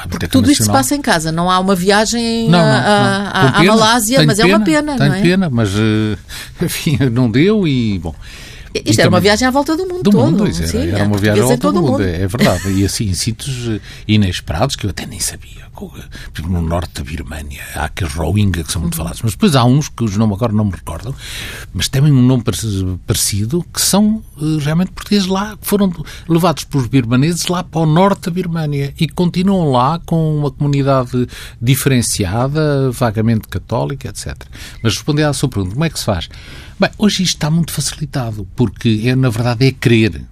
[0.09, 3.31] Porque tudo isto se passa em casa, não há uma viagem não, não, não.
[3.33, 5.21] À, Malásia, mas pena, é uma pena, não é?
[5.21, 5.71] pena, mas
[6.61, 8.15] enfim, não deu e bom.
[8.75, 10.31] Isto era uma viagem à volta do mundo do todo.
[10.31, 12.71] Mundo, era, Sim, era uma viagem à volta do mundo, mundo, é verdade.
[12.71, 15.71] E assim, em sítios eh, inesperados que eu até nem sabia.
[16.35, 18.99] Exemplo, no norte da Birmânia, há aqueles Rohingya que são muito uhum.
[18.99, 19.23] falados.
[19.23, 21.15] Mas depois há uns que os nomes agora não me recordam,
[21.73, 22.43] mas têm um nome
[23.07, 24.23] parecido, que são
[24.61, 25.91] realmente portugueses lá, que foram
[26.29, 31.27] levados pelos birmaneses lá para o norte da Birmânia e continuam lá com uma comunidade
[31.61, 34.37] diferenciada, vagamente católica, etc.
[34.83, 36.29] Mas responder à sua pergunta, como é que se faz?
[36.81, 40.25] Bem, hoje isto está muito facilitado, porque é, na verdade é querer.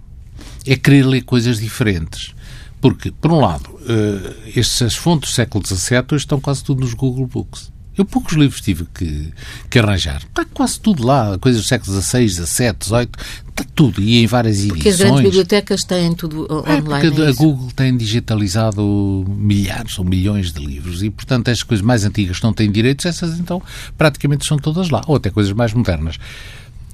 [0.67, 2.35] É querer ler coisas diferentes.
[2.81, 7.27] Porque, por um lado, uh, estas fontes do século XVII estão quase tudo nos Google
[7.27, 7.71] Books.
[7.99, 9.33] Eu poucos livros tive que,
[9.69, 10.23] que arranjar.
[10.23, 12.47] Está quase tudo lá, coisas do século XVI, XVII,
[12.81, 13.09] XVIII,
[13.49, 14.75] está tudo, e em várias edições.
[14.75, 16.79] Porque as grandes bibliotecas têm tudo é, online.
[16.79, 21.85] É, porque a Google tem digitalizado milhares ou milhões de livros e, portanto, as coisas
[21.85, 23.61] mais antigas que não têm direitos, essas então
[23.97, 26.19] praticamente são todas lá, ou até coisas mais modernas.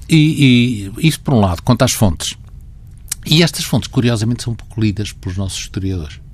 [0.09, 2.35] E, e isso por um lado, quanto às fontes.
[3.27, 6.24] E estas fontes, curiosamente, são um pouco lidas pelos nossos historiadores.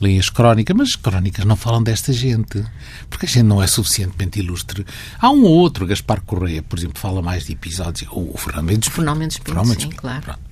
[0.00, 2.64] Leem as crónicas, mas as crónicas não falam desta gente,
[3.10, 4.86] porque a gente não é suficientemente ilustre.
[5.18, 8.66] Há um ou outro, Gaspar Correia, por exemplo, fala mais de episódios, ou o Fernando
[8.66, 10.22] Mendes Fernando Mendes Pinto, sim, claro.
[10.22, 10.46] Pronto.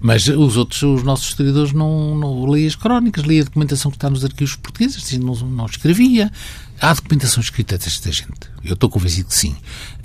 [0.00, 3.98] Mas os outros, os nossos historiadores não, não leem as crónicas, leem a documentação que
[3.98, 6.32] está nos arquivos portugueses, não, não escrevia.
[6.80, 8.48] Há documentação escrita desta gente.
[8.64, 9.54] Eu estou convencido que sim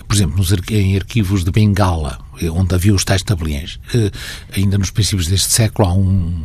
[0.08, 4.12] por exemplo, nos, em arquivos de Bengala, eh, onde havia os tais tabeliões, eh,
[4.56, 6.44] ainda nos princípios deste século há um,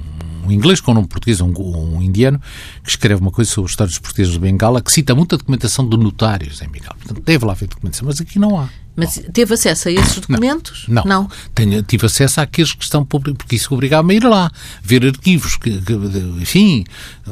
[0.50, 2.40] um inglês com um nome português, um, um, indiano,
[2.82, 5.88] que escreve uma coisa sobre a história dos portugueses de Bengala, que cita muita documentação
[5.88, 6.96] de notários em Bengala.
[6.96, 8.68] Portanto, deve lá haver documentação, mas aqui não há.
[8.96, 10.84] Mas teve acesso a esses documentos?
[10.88, 11.04] Não.
[11.04, 11.22] Não.
[11.22, 11.30] não.
[11.54, 14.50] Tenho, tive acesso àqueles que estão porque isso obrigava-me a ir lá,
[14.82, 15.92] ver arquivos que, que,
[16.40, 16.84] enfim,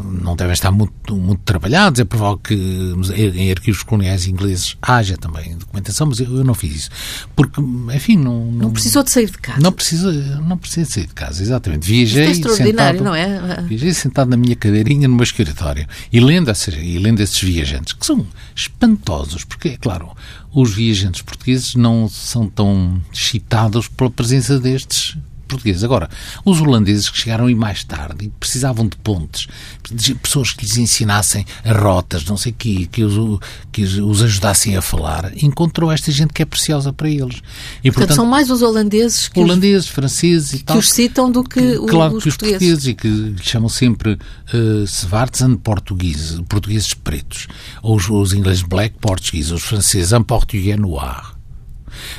[0.02, 2.00] não devem estar muito, muito trabalhados.
[2.00, 6.74] É provável que em arquivos coloniais ingleses haja também documentação, mas eu, eu não fiz
[6.74, 6.90] isso.
[7.34, 7.60] Porque,
[7.94, 8.46] enfim, não.
[8.46, 9.60] Não, não precisou de sair de casa.
[9.60, 11.86] Não precisa, não precisa de sair de casa, exatamente.
[11.86, 12.30] Viajei.
[12.30, 13.62] Isto é extraordinário, sentado, não é?
[13.62, 16.50] Viajei sentado na minha cadeirinha no meu escritório e lendo,
[16.82, 20.10] e lendo esses viajantes, que são espantosos, porque, é claro,
[20.52, 25.16] os viajantes portugueses não são tão excitados pela presença destes
[25.48, 25.82] portugueses.
[25.82, 26.08] Agora,
[26.44, 29.46] os holandeses que chegaram aí mais tarde e precisavam de pontes,
[29.90, 33.40] de pessoas que lhes ensinassem rotas, não sei que, que os,
[33.72, 37.36] que os ajudassem a falar, encontrou esta gente que é preciosa para eles.
[37.82, 40.78] E, portanto, portanto são mais os holandeses que holandeses, os, franceses e que tal.
[40.78, 42.86] os citam do que, que claro, os, que os portugueses.
[42.86, 47.46] e que lhe chamam sempre uh, Svartsen portugueses, portugueses pretos,
[47.82, 51.37] ou os, os ingleses black portugueses, os franceses en portugais noir.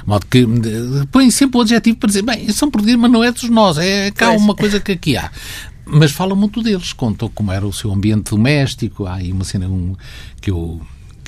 [0.02, 0.46] De modo que
[1.12, 4.12] põem sempre o adjetivo para dizer, bem, são portugueses, mas não é dos nós, é
[4.12, 4.42] cá pois.
[4.42, 5.32] uma coisa que aqui há.
[5.86, 9.08] Mas falam muito deles, contam como era o seu ambiente doméstico.
[9.08, 9.96] Há aí uma cena um,
[10.40, 10.80] que eu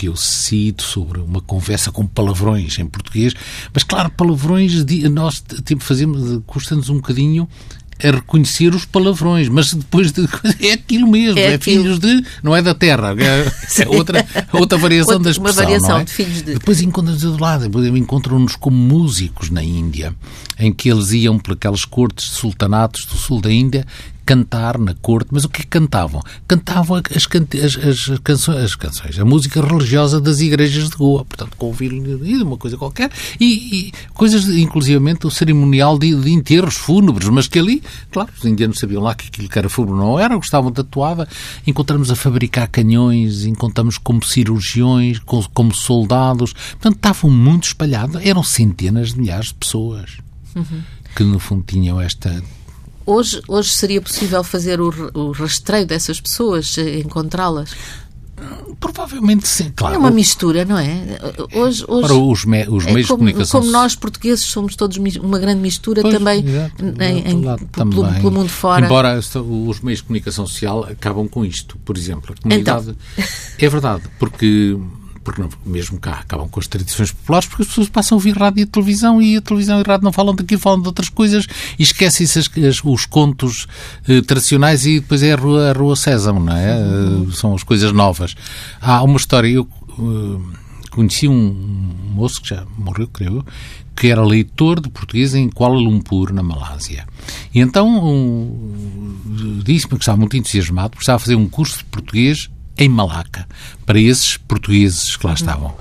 [0.02, 3.36] que eu cito sobre uma conversa com palavrões em português,
[3.72, 7.48] mas claro, palavrões, nós tipo, fazemos, custa-nos um bocadinho
[8.04, 10.28] a reconhecer os palavrões, mas depois de,
[10.60, 11.84] é aquilo mesmo, é, é aquilo.
[11.84, 15.64] filhos de, não é da terra, é, é outra, outra variação outra, da expressão.
[15.64, 16.04] Uma variação é?
[16.04, 16.54] de filhos de.
[16.54, 20.16] Depois encontram-nos do lado, encontram-nos como músicos na Índia,
[20.60, 23.86] em que eles iam por aquelas cortes de sultanatos do sul da Índia
[24.26, 26.22] cantar na corte, mas o que, é que cantavam?
[26.48, 31.56] Cantavam as, as, as, canções, as canções, a música religiosa das igrejas de Goa, portanto,
[31.58, 36.76] com o de uma coisa qualquer, e, e coisas, inclusivamente, o cerimonial de, de, enterros
[36.76, 40.20] fúnebres, mas que ali, claro, os indianos sabiam lá que aquilo que era fúnebre não
[40.20, 41.28] era, gostavam da toada,
[41.66, 48.44] encontramos a fabricar canhões, encontramos como cirurgiões, como, como soldados, portanto, estavam muito espalhados, eram
[48.44, 50.18] centenas de milhares de pessoas.
[50.56, 50.82] Uhum.
[51.16, 52.42] Que no fundo tinham esta
[53.06, 57.76] Hoje, hoje seria possível fazer o, o rastreio dessas pessoas, eh, encontrá-las?
[58.80, 59.96] Provavelmente sim, claro.
[59.96, 61.20] É uma mistura, não é?
[61.54, 63.62] Hoje, hoje Para os, me, os é meios como, de comunicação.
[63.62, 68.00] Como nós, portugueses, somos todos uma grande mistura pois, também, exato, em, em, também.
[68.00, 68.86] Pelo, pelo, mundo fora.
[68.86, 72.34] Embora os meios de comunicação social acabam com isto, por exemplo.
[72.38, 72.96] A comunidade.
[73.18, 73.26] Então.
[73.62, 74.76] É verdade, porque
[75.24, 78.38] porque não, mesmo cá acabam com as tradições populares, porque as pessoas passam a ouvir
[78.38, 81.10] rádio e televisão e a televisão e a rádio não falam daquilo, falam de outras
[81.10, 81.46] coisas
[81.78, 82.40] e esquecem-se
[82.84, 83.68] os contos
[84.08, 86.78] eh, tradicionais e depois é a Rua, a rua Sésamo, não é?
[86.78, 87.32] Uhum.
[87.32, 88.36] são as coisas novas.
[88.82, 90.42] Há uma história, eu uh,
[90.92, 93.46] conheci um moço que já morreu, creio
[93.96, 97.06] que era leitor de português em Kuala Lumpur, na Malásia.
[97.54, 101.86] E então um, disse-me que estava muito entusiasmado porque estava a fazer um curso de
[101.86, 103.48] português em Malaca,
[103.86, 105.76] para esses portugueses que lá estavam.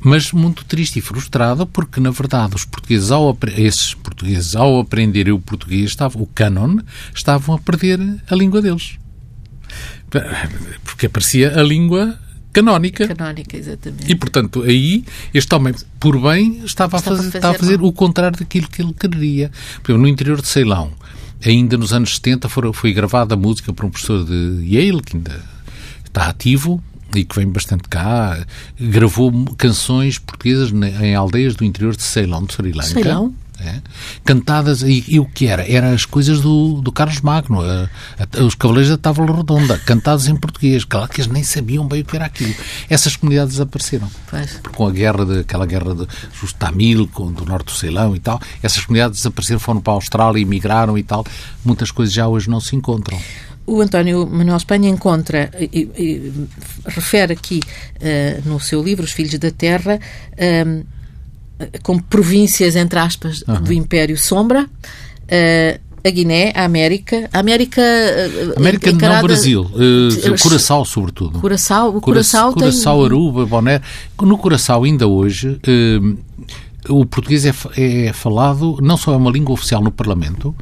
[0.00, 5.32] Mas muito triste e frustrado porque, na verdade, os portugueses, ao, esses portugueses, ao aprenderem
[5.32, 6.78] o português, estavam, o canon,
[7.14, 8.98] estavam a perder a língua deles.
[10.84, 12.18] Porque aparecia a língua
[12.52, 13.08] canónica.
[13.08, 14.12] Canónica, exatamente.
[14.12, 17.58] E, portanto, aí este homem, por bem, estava, estava a, fazer, a fazer, estava a
[17.58, 19.50] fazer o contrário daquilo que ele queria.
[19.82, 20.92] Por exemplo, no interior de Ceilão,
[21.44, 25.16] ainda nos anos 70, foi, foi gravada a música por um professor de Yale, que
[25.16, 25.53] ainda
[26.14, 26.80] está ativo,
[27.14, 28.44] e que vem bastante cá,
[28.78, 32.88] gravou canções portuguesas em aldeias do interior de Ceilão, de Sri Lanka.
[32.88, 33.34] Ceilão?
[33.60, 33.80] É,
[34.24, 35.64] cantadas, e, e, o que era?
[35.70, 40.26] Eram as coisas do, do Carlos Magno, a, a, os Cavaleiros da Távola Redonda, cantadas
[40.26, 40.84] em português.
[40.84, 42.52] Claro que eles nem sabiam bem o que era aquilo.
[42.90, 44.10] Essas comunidades desapareceram.
[44.28, 44.60] Pois.
[44.74, 46.06] Com a guerra, de, aquela guerra de,
[46.40, 49.96] dos Tamil, com, do norte do Ceilão e tal, essas comunidades desapareceram, foram para a
[49.96, 51.24] Austrália, emigraram e tal.
[51.64, 53.18] Muitas coisas já hoje não se encontram
[53.66, 56.32] o António Manuel Espanha encontra, e, e,
[56.86, 59.98] refere aqui uh, no seu livro, Os Filhos da Terra,
[60.32, 60.86] uh,
[61.82, 63.62] como províncias, entre aspas, uhum.
[63.62, 64.68] do Império Sombra.
[65.24, 67.80] Uh, a Guiné, a América, a América...
[68.58, 69.22] América encarada...
[69.22, 71.40] não Brasil, uh, Curaçao sobretudo.
[71.40, 72.68] Curaçao, o Curaçao, tem...
[72.68, 73.82] Curaçao, Aruba, Bonaire.
[74.20, 75.58] No Curaçao ainda hoje...
[75.66, 76.18] Uh,
[76.88, 80.54] o português é, é falado, não só é uma língua oficial no Parlamento,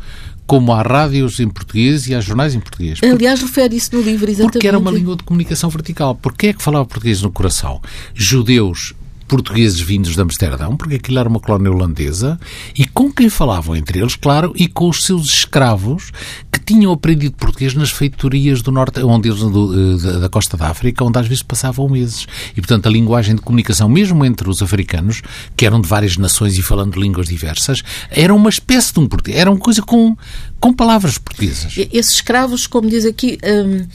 [0.46, 2.98] como há rádios em português e há jornais em português.
[3.02, 4.52] Aliás, refere isso no livro, exatamente.
[4.52, 6.14] Porque era uma língua de comunicação vertical.
[6.14, 7.80] Porquê é que falava português no coração?
[8.14, 8.94] Judeus
[9.32, 12.38] portugueses vindos de Amsterdão, porque aquilo era uma colónia holandesa,
[12.76, 16.10] e com quem falavam entre eles, claro, e com os seus escravos
[16.52, 20.68] que tinham aprendido português nas feitorias do norte, onde eles, do, da, da, costa da
[20.68, 22.26] África, onde às vezes passavam meses.
[22.54, 25.22] E, portanto, a linguagem de comunicação, mesmo entre os africanos,
[25.56, 29.38] que eram de várias nações e falando línguas diversas, era uma espécie de um português,
[29.38, 30.14] era uma coisa com,
[30.60, 31.74] com palavras portuguesas.
[31.90, 33.86] Esses escravos, como diz aqui, hum,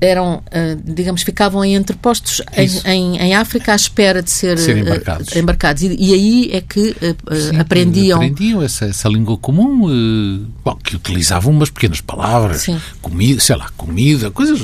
[0.00, 4.76] eram, eh, digamos, ficavam em entrepostos em, em, em, África à espera de ser, ser
[4.76, 5.28] embarcados.
[5.28, 5.82] Uh, embarcados.
[5.82, 8.18] E, e, aí é que uh, Sim, aprendiam.
[8.18, 12.78] Aprendiam essa, essa língua comum, bom, que utilizavam umas pequenas palavras, Sim.
[13.00, 14.60] comida, sei lá, comida, coisas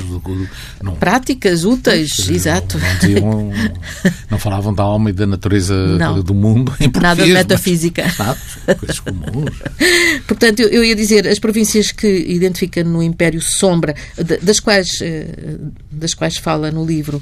[0.81, 2.77] não, práticas, úteis, exato.
[2.77, 3.51] Não, diziam,
[4.29, 6.21] não, falavam da alma e da natureza não.
[6.21, 7.17] do mundo em português.
[7.17, 8.03] Nada metafísica.
[8.05, 9.55] Mas, nada, coisas comuns.
[10.27, 13.95] Portanto, eu, eu, ia dizer, as províncias que identifica no Império Sombra,
[14.41, 15.01] das quais
[15.91, 17.21] das quais fala no livro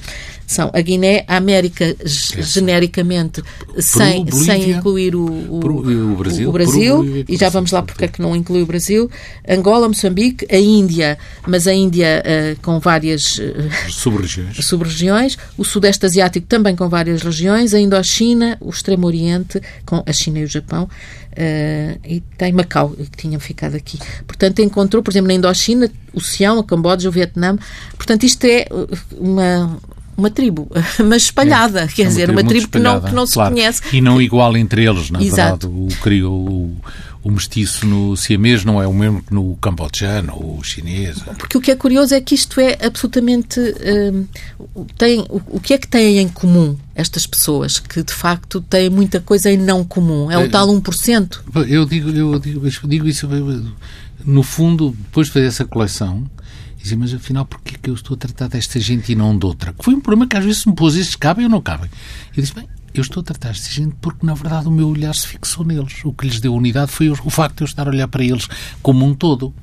[0.52, 3.42] são a Guiné, a América genericamente,
[3.80, 7.26] sem, sem incluir o, o, o Brasil, o Brasil.
[7.28, 9.10] E já vamos lá porque é que não inclui o Brasil,
[9.48, 14.58] Angola, Moçambique, a Índia, mas a Índia uh, com várias uh, sub-regiões.
[14.66, 20.12] sub-regiões, o Sudeste Asiático também com várias regiões, a Indochina, o Extremo Oriente, com a
[20.12, 20.90] China e o Japão,
[21.32, 23.98] Uh, e tem Macau, que tinham ficado aqui.
[24.28, 27.58] Portanto, encontrou, por exemplo, na Indochina, o Sião, a Camboja, o Vietnã.
[27.96, 28.68] Portanto, isto é
[29.18, 29.78] uma,
[30.18, 30.70] uma tribo,
[31.06, 33.54] mas espalhada, é, quer é dizer, uma tribo, que não, que não se claro.
[33.54, 33.82] conhece.
[33.94, 35.70] E não igual entre eles, na Exato.
[35.70, 35.96] verdade.
[35.96, 36.76] O, criou, o,
[37.24, 41.20] o mestiço no siamês não é o mesmo que no cambodjano ou chinês.
[41.38, 43.60] Porque o que é curioso é que isto é absolutamente.
[43.60, 44.28] Uh,
[44.98, 48.90] tem, o, o, que é que têm em comum estas pessoas que de facto têm
[48.90, 50.32] muita coisa em não comum?
[50.32, 51.68] É o é, tal 1%?
[51.68, 53.28] Eu digo, eu digo, eu digo isso.
[54.26, 56.28] No fundo, depois de fazer essa coleção,
[56.82, 59.74] dizia, mas afinal, porquê que eu estou a tratar desta gente e não de outra?
[59.74, 61.90] Que foi um problema que às vezes me pôs, estes cabem ou não cabem.
[62.36, 65.16] Eu disse, bem, eu estou a tratar esta gente porque, na verdade, o meu olhar
[65.16, 66.04] se fixou neles.
[66.04, 68.48] O que lhes deu unidade foi o facto de eu estar a olhar para eles
[68.82, 69.54] como um todo.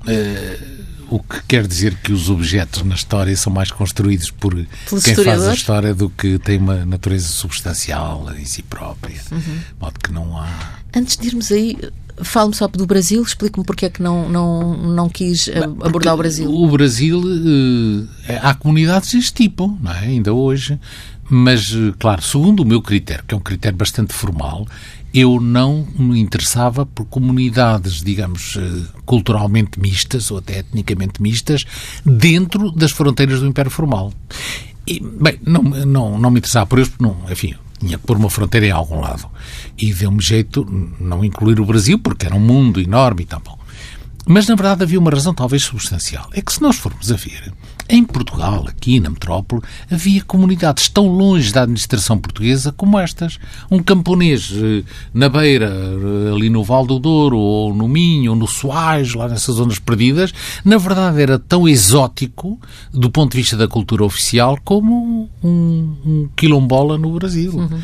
[0.00, 4.54] Uh, o que quer dizer que os objetos na história são mais construídos por
[4.88, 9.20] Pelos quem faz a história do que tem uma natureza substancial em si própria.
[9.30, 9.40] Uhum.
[9.40, 10.80] De modo que não há.
[10.94, 11.76] Antes de irmos aí,
[12.20, 16.14] Fale-me só do Brasil, explique-me porque é que não, não, não quis eh, Bem, abordar
[16.14, 16.50] o Brasil.
[16.50, 18.08] O Brasil, uh,
[18.42, 20.00] há comunidades deste tipo, não é?
[20.00, 20.78] ainda hoje,
[21.30, 24.66] mas, uh, claro, segundo o meu critério, que é um critério bastante formal,
[25.14, 28.56] eu não me interessava por comunidades, digamos,
[29.04, 31.66] culturalmente mistas ou até etnicamente mistas
[32.04, 34.12] dentro das fronteiras do Império Formal.
[34.86, 38.30] E, bem, não, não, não me interessava por isso, não, enfim, tinha que pôr uma
[38.30, 39.28] fronteira em algum lado.
[39.76, 40.66] E deu-me jeito
[40.98, 43.40] não incluir o Brasil, porque era um mundo enorme e tal.
[43.44, 43.58] Bom.
[44.26, 46.28] Mas, na verdade, havia uma razão talvez substancial.
[46.32, 47.52] É que se nós formos a ver,
[47.88, 53.38] em Portugal, aqui na metrópole, havia comunidades tão longe da administração portuguesa como estas.
[53.70, 58.36] Um camponês eh, na beira, eh, ali no Val do Douro, ou no Minho, ou
[58.36, 60.32] no Soares, lá nessas zonas perdidas,
[60.64, 62.58] na verdade era tão exótico,
[62.92, 67.52] do ponto de vista da cultura oficial, como um, um quilombola no Brasil.
[67.52, 67.80] Uhum.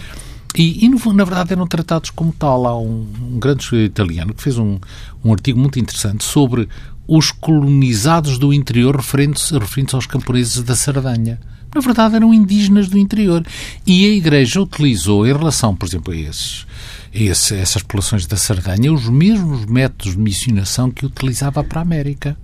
[0.57, 2.67] E, e no, na verdade eram tratados como tal.
[2.67, 4.79] Há um, um grande italiano que fez um,
[5.25, 6.69] um artigo muito interessante sobre
[7.09, 11.41] os colonizados do interior referentes, referentes aos camponeses da Sardanha.
[11.75, 13.45] Na verdade, eram indígenas do interior.
[13.87, 16.67] E a Igreja utilizou, em relação, por exemplo, a esses,
[17.13, 22.37] esse, essas populações da Sardanha, os mesmos métodos de missionação que utilizava para a América.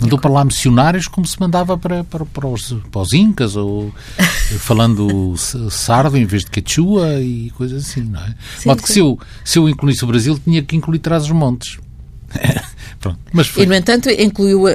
[0.00, 3.92] Mandou para lá missionários como se mandava para, para, para, os, para os Incas, ou
[4.58, 5.36] falando
[5.70, 8.34] sardo em vez de quechua e coisas assim, não é?
[8.58, 8.86] Sim, Modo sim.
[8.86, 11.24] que se eu, se eu incluísse o Brasil, tinha que incluir trás
[13.56, 14.68] E, no entanto, incluiu uh,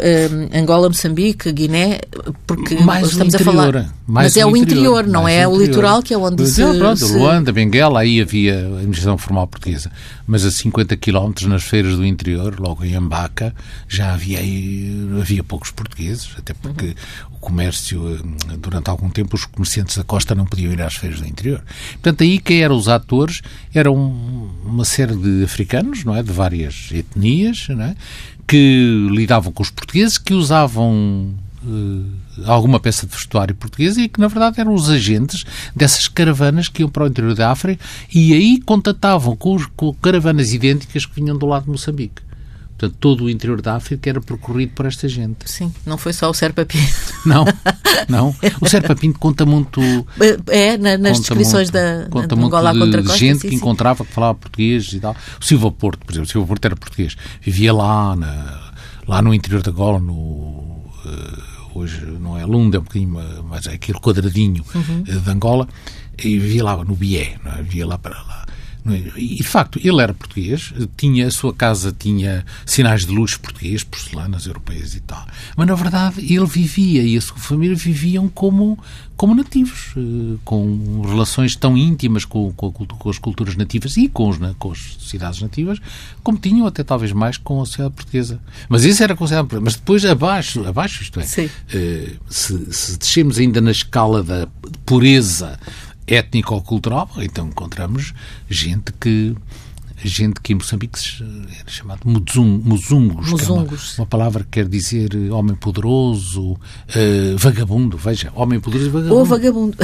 [0.53, 2.01] Angola, Moçambique, Guiné,
[2.45, 3.95] porque mais estamos interior, a falar.
[4.05, 6.61] mas é o interior, não é o, o litoral, que é onde mas se.
[6.61, 7.17] É, pronto, se...
[7.17, 9.89] Luanda, Benguela, aí havia a administração formal portuguesa.
[10.27, 13.55] Mas a 50 quilómetros nas feiras do interior, logo em Ambaca,
[13.87, 14.39] já havia,
[15.19, 16.93] havia poucos portugueses, até porque uhum.
[17.31, 21.21] o comércio, eh, durante algum tempo, os comerciantes da costa não podiam ir às feiras
[21.21, 21.63] do interior.
[21.93, 23.41] Portanto, aí quem eram os atores
[23.73, 26.21] eram uma série de africanos, não é?
[26.21, 27.95] De várias etnias, não é?
[28.47, 31.35] que lidavam com os portugueses, que usavam
[32.45, 35.43] alguma peça de vestuário portuguesa e que, na verdade, eram os agentes
[35.75, 39.93] dessas caravanas que iam para o interior da África e aí contatavam com, os, com
[39.93, 42.27] caravanas idênticas que vinham do lado de Moçambique.
[42.77, 45.49] Portanto, todo o interior da África era percorrido por esta gente.
[45.49, 46.85] Sim, não foi só o Serpa Pinto.
[47.25, 47.43] Não,
[48.07, 48.33] não.
[48.61, 49.81] O Serpa Pinto conta muito...
[50.47, 53.49] É, na, nas descrições muito, da conta muito Angola de contra Costa, gente sim, que
[53.49, 53.55] sim.
[53.55, 55.15] encontrava, que falava português e tal.
[55.41, 57.17] O Silva Porto, por exemplo, o Silva Porto era português.
[57.41, 58.71] Vivia lá, na,
[59.07, 60.13] lá no interior da Angola, no...
[60.13, 65.03] Uh, hoje não é Lunda, é um bocadinho, mas é aquele quadradinho uhum.
[65.03, 65.67] de Angola,
[66.17, 67.61] e vivia lá no Bié, é?
[67.61, 68.46] vivia lá para lá
[68.95, 73.83] e, de facto, ele era português, tinha, a sua casa tinha sinais de luz português,
[73.83, 75.25] porcelanas europeias e tal.
[75.55, 78.77] Mas, na verdade, ele vivia e a sua família viviam como,
[79.15, 84.29] como nativos, eh, com relações tão íntimas com, com, com as culturas nativas e com,
[84.29, 85.79] os, com as sociedades nativas,
[86.23, 88.39] como tinham até talvez mais com a sociedade portuguesa.
[88.69, 89.61] Mas isso era considerado.
[89.61, 91.25] Mas depois, abaixo, abaixo isto é,
[91.73, 94.47] eh, se, se descemos ainda na escala da
[94.85, 95.59] pureza
[96.07, 98.13] étnico-cultural, então encontramos
[98.49, 99.35] gente que
[100.03, 100.99] gente que em Moçambique
[101.59, 103.67] era chamado muzung, muzungos, que é uma,
[103.97, 106.57] uma, palavra que quer dizer homem poderoso, uh,
[107.37, 109.15] vagabundo, veja, homem poderoso e vagabundo.
[109.15, 109.77] Ou vagabundo.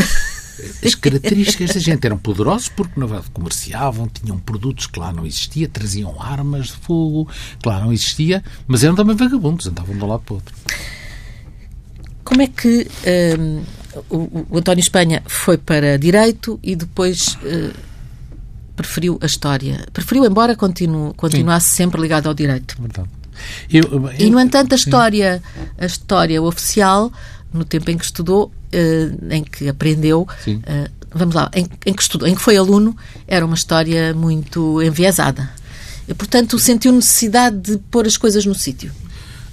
[0.85, 5.25] As características desta gente eram poderosos porque, na verdade, comerciavam, tinham produtos que lá não
[5.25, 7.27] existia, traziam armas de fogo
[7.59, 10.55] que lá não existia, mas eram também vagabundos, andavam de um lado para o outro.
[12.23, 12.87] Como é que
[13.39, 13.63] hum,
[14.09, 17.71] o, o, António Espanha foi para Direito e depois hum,
[18.75, 19.85] preferiu a História?
[19.91, 21.83] Preferiu, embora continue, continuasse sim.
[21.83, 22.75] sempre ligado ao Direito.
[23.71, 25.41] Eu, eu, e, no entanto, a História,
[25.77, 27.11] a história oficial,
[27.53, 32.01] no tempo em que estudou, uh, em que aprendeu, uh, vamos lá, em, em, que
[32.01, 32.95] estudou, em que foi aluno,
[33.27, 35.49] era uma história muito enviesada.
[36.07, 38.91] E, portanto, sentiu necessidade de pôr as coisas no sítio.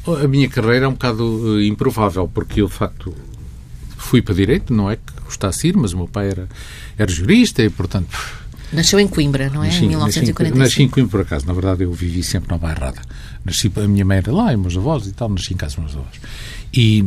[0.06, 3.14] A minha carreira é um bocado uh, improvável, porque eu, de facto,
[4.00, 6.48] fui para Direito, não é que gostasse de ir, mas o meu pai era,
[6.98, 8.16] era jurista e, portanto...
[8.72, 9.66] Nasceu em Coimbra, não é?
[9.66, 10.58] Nasci, em 1945.
[10.58, 11.46] Nasci em Coimbra, por acaso.
[11.46, 13.00] Na verdade, eu vivi sempre na Bairrada.
[13.44, 15.84] Nasci, a minha mãe era lá, e meus avós e tal, nasci em casa dos
[15.84, 16.20] meus avós.
[16.72, 17.02] E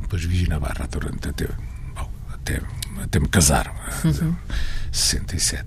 [0.00, 1.46] depois vivi na Barra durante até,
[1.94, 2.60] bom, até,
[3.02, 3.72] até me casar,
[4.04, 4.34] uhum.
[4.90, 5.64] 67.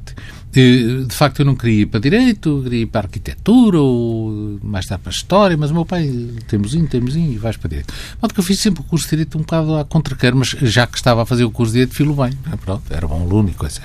[0.54, 5.04] De facto, eu não queria ir para Direito, queria ir para Arquitetura ou mais tarde
[5.04, 6.08] para História, mas o meu pai,
[6.48, 7.92] temosinho, temosinho, e vais para Direito.
[8.22, 10.86] Modo que eu fiz sempre o curso de Direito um bocado à contraqueira, mas já
[10.86, 12.38] que estava a fazer o curso de Direito, filo bem.
[12.64, 13.82] Pronto, era bom aluno e coisa.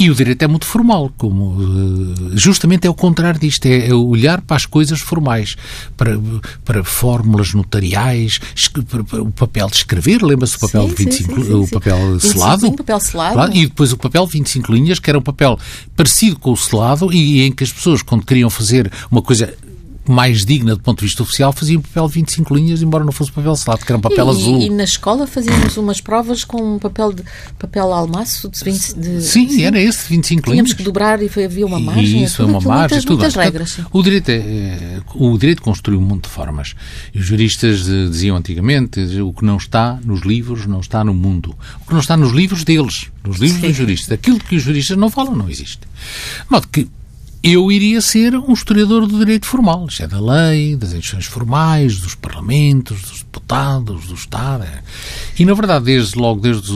[0.00, 4.40] E o direito é muito formal, como eh, justamente é o contrário disto, é, olhar
[4.40, 5.58] para as coisas formais,
[5.94, 6.18] para,
[6.64, 8.40] para fórmulas notariais,
[8.88, 12.18] para, o papel de escrever, lembra-se do papel sim, de 25, sim, sim, o papel
[12.18, 13.54] selado, sim, papel selado.
[13.54, 15.58] e depois o papel de 25 linhas, que era um papel
[15.94, 19.52] parecido com o selado e em que as pessoas, quando queriam fazer uma coisa
[20.10, 23.12] mais digna do ponto de vista oficial, fazia um papel de 25 linhas, embora não
[23.12, 24.60] fosse papel selado, que era um papel e, azul.
[24.60, 27.22] E na escola fazíamos umas provas com um papel de
[27.58, 30.44] papel almaço de 20, de, Sim, era esse, de 25 Tínhamos linhas.
[30.46, 32.24] Tínhamos que dobrar e havia uma margem.
[32.24, 33.18] Isso, é uma margem, muitas, tudo.
[33.18, 33.70] muitas regras.
[33.72, 33.84] Sim.
[33.92, 36.74] O direito, é, é, o direito construiu um monte de formas.
[37.14, 41.54] E os juristas diziam antigamente, o que não está nos livros não está no mundo.
[41.82, 43.68] O que não está nos livros deles, nos livros sim.
[43.68, 44.12] dos juristas.
[44.12, 45.80] Aquilo que os juristas não falam não existe.
[45.80, 46.88] De modo que
[47.42, 49.86] eu iria ser um historiador do direito formal.
[49.86, 54.66] Isto é da lei, das instituições formais, dos parlamentos, dos deputados, do Estado.
[55.38, 56.70] E, na verdade, desde logo, desde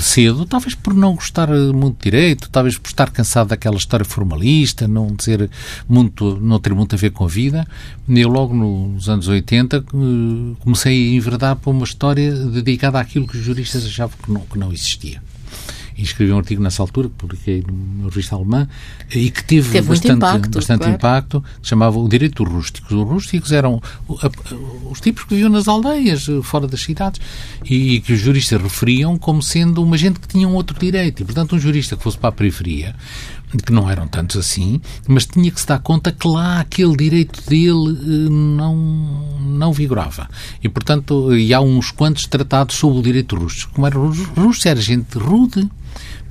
[0.00, 4.88] cedo, talvez por não gostar muito de direito, talvez por estar cansado daquela história formalista,
[4.88, 5.50] não, dizer
[5.86, 7.66] muito, não ter muito a ver com a vida,
[8.08, 9.82] eu logo nos anos 80 eh,
[10.60, 14.58] comecei a enverdar para uma história dedicada àquilo que os juristas achavam que não, que
[14.58, 15.20] não existia.
[15.96, 18.68] E escrevi um artigo nessa altura, que publiquei numa revista alemã,
[19.14, 20.94] e que teve, teve bastante, impacto, bastante claro.
[20.94, 22.90] impacto, chamava o direito dos rústicos.
[22.92, 23.80] Os rústicos eram
[24.90, 27.20] os tipos que viviam nas aldeias, fora das cidades,
[27.64, 31.22] e que os juristas referiam como sendo uma gente que tinha um outro direito.
[31.22, 32.94] E, portanto, um jurista que fosse para a periferia,
[33.58, 37.42] que não eram tantos assim, mas tinha que se dar conta que lá aquele direito
[37.48, 38.76] dele eh, não,
[39.40, 40.28] não vigorava.
[40.62, 43.74] E, portanto, e há uns quantos tratados sobre o direito rústico.
[43.74, 45.68] Como era rústico, era gente rude,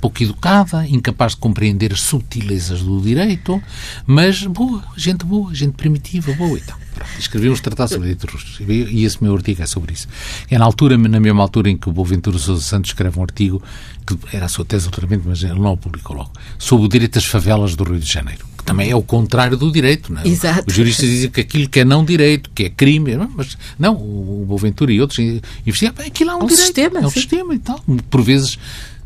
[0.04, 3.64] pouco educada, incapaz de compreender as subtilezas do direito,
[4.06, 6.78] mas boa, gente boa, gente primitiva, boa e tal.
[7.18, 10.10] Escrevi uns tratados sobre direito rústico e esse meu artigo é sobre isso.
[10.52, 13.64] É na altura, na mesma altura em que o Boaventura Sousa Santos escreve um artigo,
[14.06, 17.14] que era a sua tese doutoramento, mas ele não o publicou logo, sobre o direito
[17.14, 20.14] das favelas do Rio de Janeiro que também é o contrário do direito.
[20.14, 20.28] Não é?
[20.28, 20.64] Exato.
[20.68, 24.46] Os juristas dizem que aquilo que é não direito, que é crime, mas não, o
[24.48, 25.20] Boaventura e outros
[25.66, 27.20] investigam, aquilo é um, um direito, sistema, é um sim.
[27.20, 27.84] sistema e tal.
[28.10, 28.58] Por vezes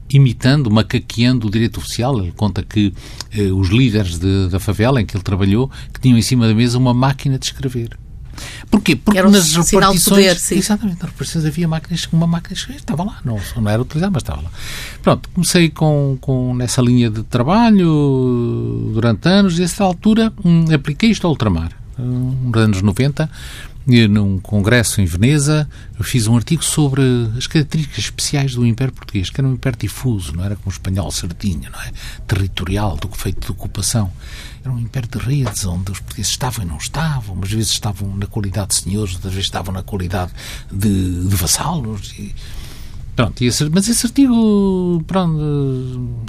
[0.09, 2.19] imitando, macaqueando o direito oficial.
[2.19, 2.93] Ele conta que
[3.31, 6.53] eh, os líderes de, da favela em que ele trabalhou que tinham em cima da
[6.53, 7.97] mesa uma máquina de escrever.
[8.69, 8.95] Porquê?
[8.95, 10.25] Porque era um nas sinal de repartições.
[10.25, 10.57] poder, sim.
[10.57, 14.11] Exatamente, nas repartições havia máquinas, uma máquina de escrever, estava lá, não, não era utilizada,
[14.11, 14.51] mas estava lá.
[15.01, 20.65] Pronto, comecei com, com nessa linha de trabalho durante anos e, a essa altura, hum,
[20.73, 25.67] apliquei isto ao ultramar, hum, nos anos 90, e num congresso em Veneza,
[25.97, 27.01] eu fiz um artigo sobre
[27.37, 30.71] as características especiais do Império Português, que era um império difuso, não era como o
[30.71, 31.91] espanhol certinho, não é?
[32.27, 34.11] Territorial, do feito de ocupação.
[34.61, 38.13] Era um império de redes, onde os portugueses estavam e não estavam, umas vezes estavam
[38.17, 40.33] na qualidade de senhores, outras vezes estavam na qualidade
[40.69, 42.13] de, de vassalos.
[42.19, 42.35] E,
[43.15, 46.25] pronto, esse, mas esse artigo, pronto,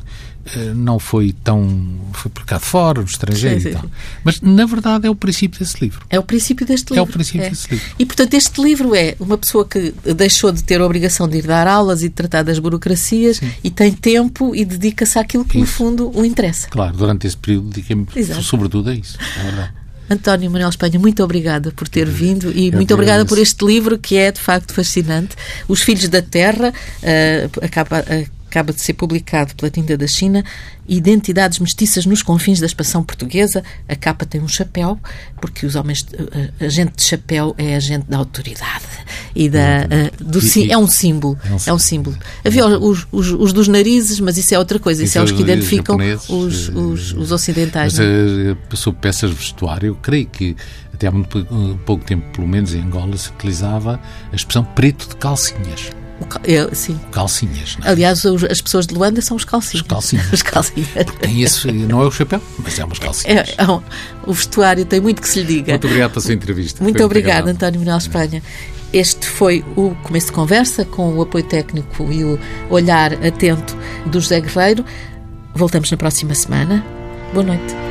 [0.74, 1.86] não foi tão.
[2.12, 3.78] foi publicado fora, no estrangeiro Sim, e sim.
[3.78, 3.90] tal.
[4.24, 6.05] Mas, na verdade, é o princípio desse livro.
[6.11, 7.11] É o princípio deste É livro.
[7.11, 7.86] o princípio desse livro.
[7.99, 11.46] E, portanto, este livro é uma pessoa que deixou de ter a obrigação de ir
[11.46, 15.64] dar aulas e de tratar das burocracias e tem tempo e dedica-se àquilo que, no
[15.64, 15.72] Isso.
[15.74, 16.68] fundo, o interessa.
[16.68, 18.07] Claro, durante esse período dediquei-me
[18.42, 19.18] sobretudo a isso.
[19.38, 19.72] É verdade.
[20.11, 23.99] António Manuel Espanha, muito obrigada por ter vindo e eu muito obrigada por este livro
[23.99, 25.36] que é de facto fascinante.
[25.68, 26.72] Os Filhos da Terra
[27.03, 28.03] eh, acaba,
[28.49, 30.44] acaba de ser publicado pela Tinta da China.
[30.88, 33.62] Identidades mestiças nos confins da expansão portuguesa.
[33.86, 34.99] A capa tem um chapéu,
[35.40, 38.84] porque os homens, eh, a gente de chapéu é a gente da autoridade
[39.34, 42.16] e da eh, do E- sim, é um símbolo, é um é um símbolo.
[42.44, 45.03] Havia os, os, os dos narizes, mas isso é outra coisa.
[45.05, 45.96] Isso, Isso é os é que os narizes identificam
[46.38, 47.99] os, os, eh, os ocidentais.
[47.99, 48.51] Mas não é?
[48.53, 50.57] eh, sobre peças de vestuário, eu creio que
[50.94, 54.01] até há muito pou- pouco tempo, pelo menos em Angola, se utilizava
[54.32, 55.90] a expressão preto de calcinhas.
[56.27, 56.99] Cal- é, sim.
[57.12, 57.91] Calcinhas, não é?
[57.91, 59.83] Aliás, os- as pessoas de Luanda são os calcinhos.
[59.83, 60.27] Os calcinhos.
[60.33, 60.89] Os calcinhos.
[61.21, 63.49] Tem esse, não é o chapéu, mas é umas calcinhas.
[63.51, 63.83] É, é um-
[64.27, 65.73] o vestuário tem muito que se lhe diga.
[65.73, 66.83] Muito obrigado pela sua entrevista.
[66.83, 67.51] Muito obrigada.
[67.51, 68.43] António Manuel Espanha.
[68.93, 72.39] Este foi o começo de conversa com o apoio técnico e o
[72.71, 74.85] olhar atento do José Guerreiro.
[75.55, 76.85] Voltamos na próxima semana.
[77.35, 77.88] Boa noite.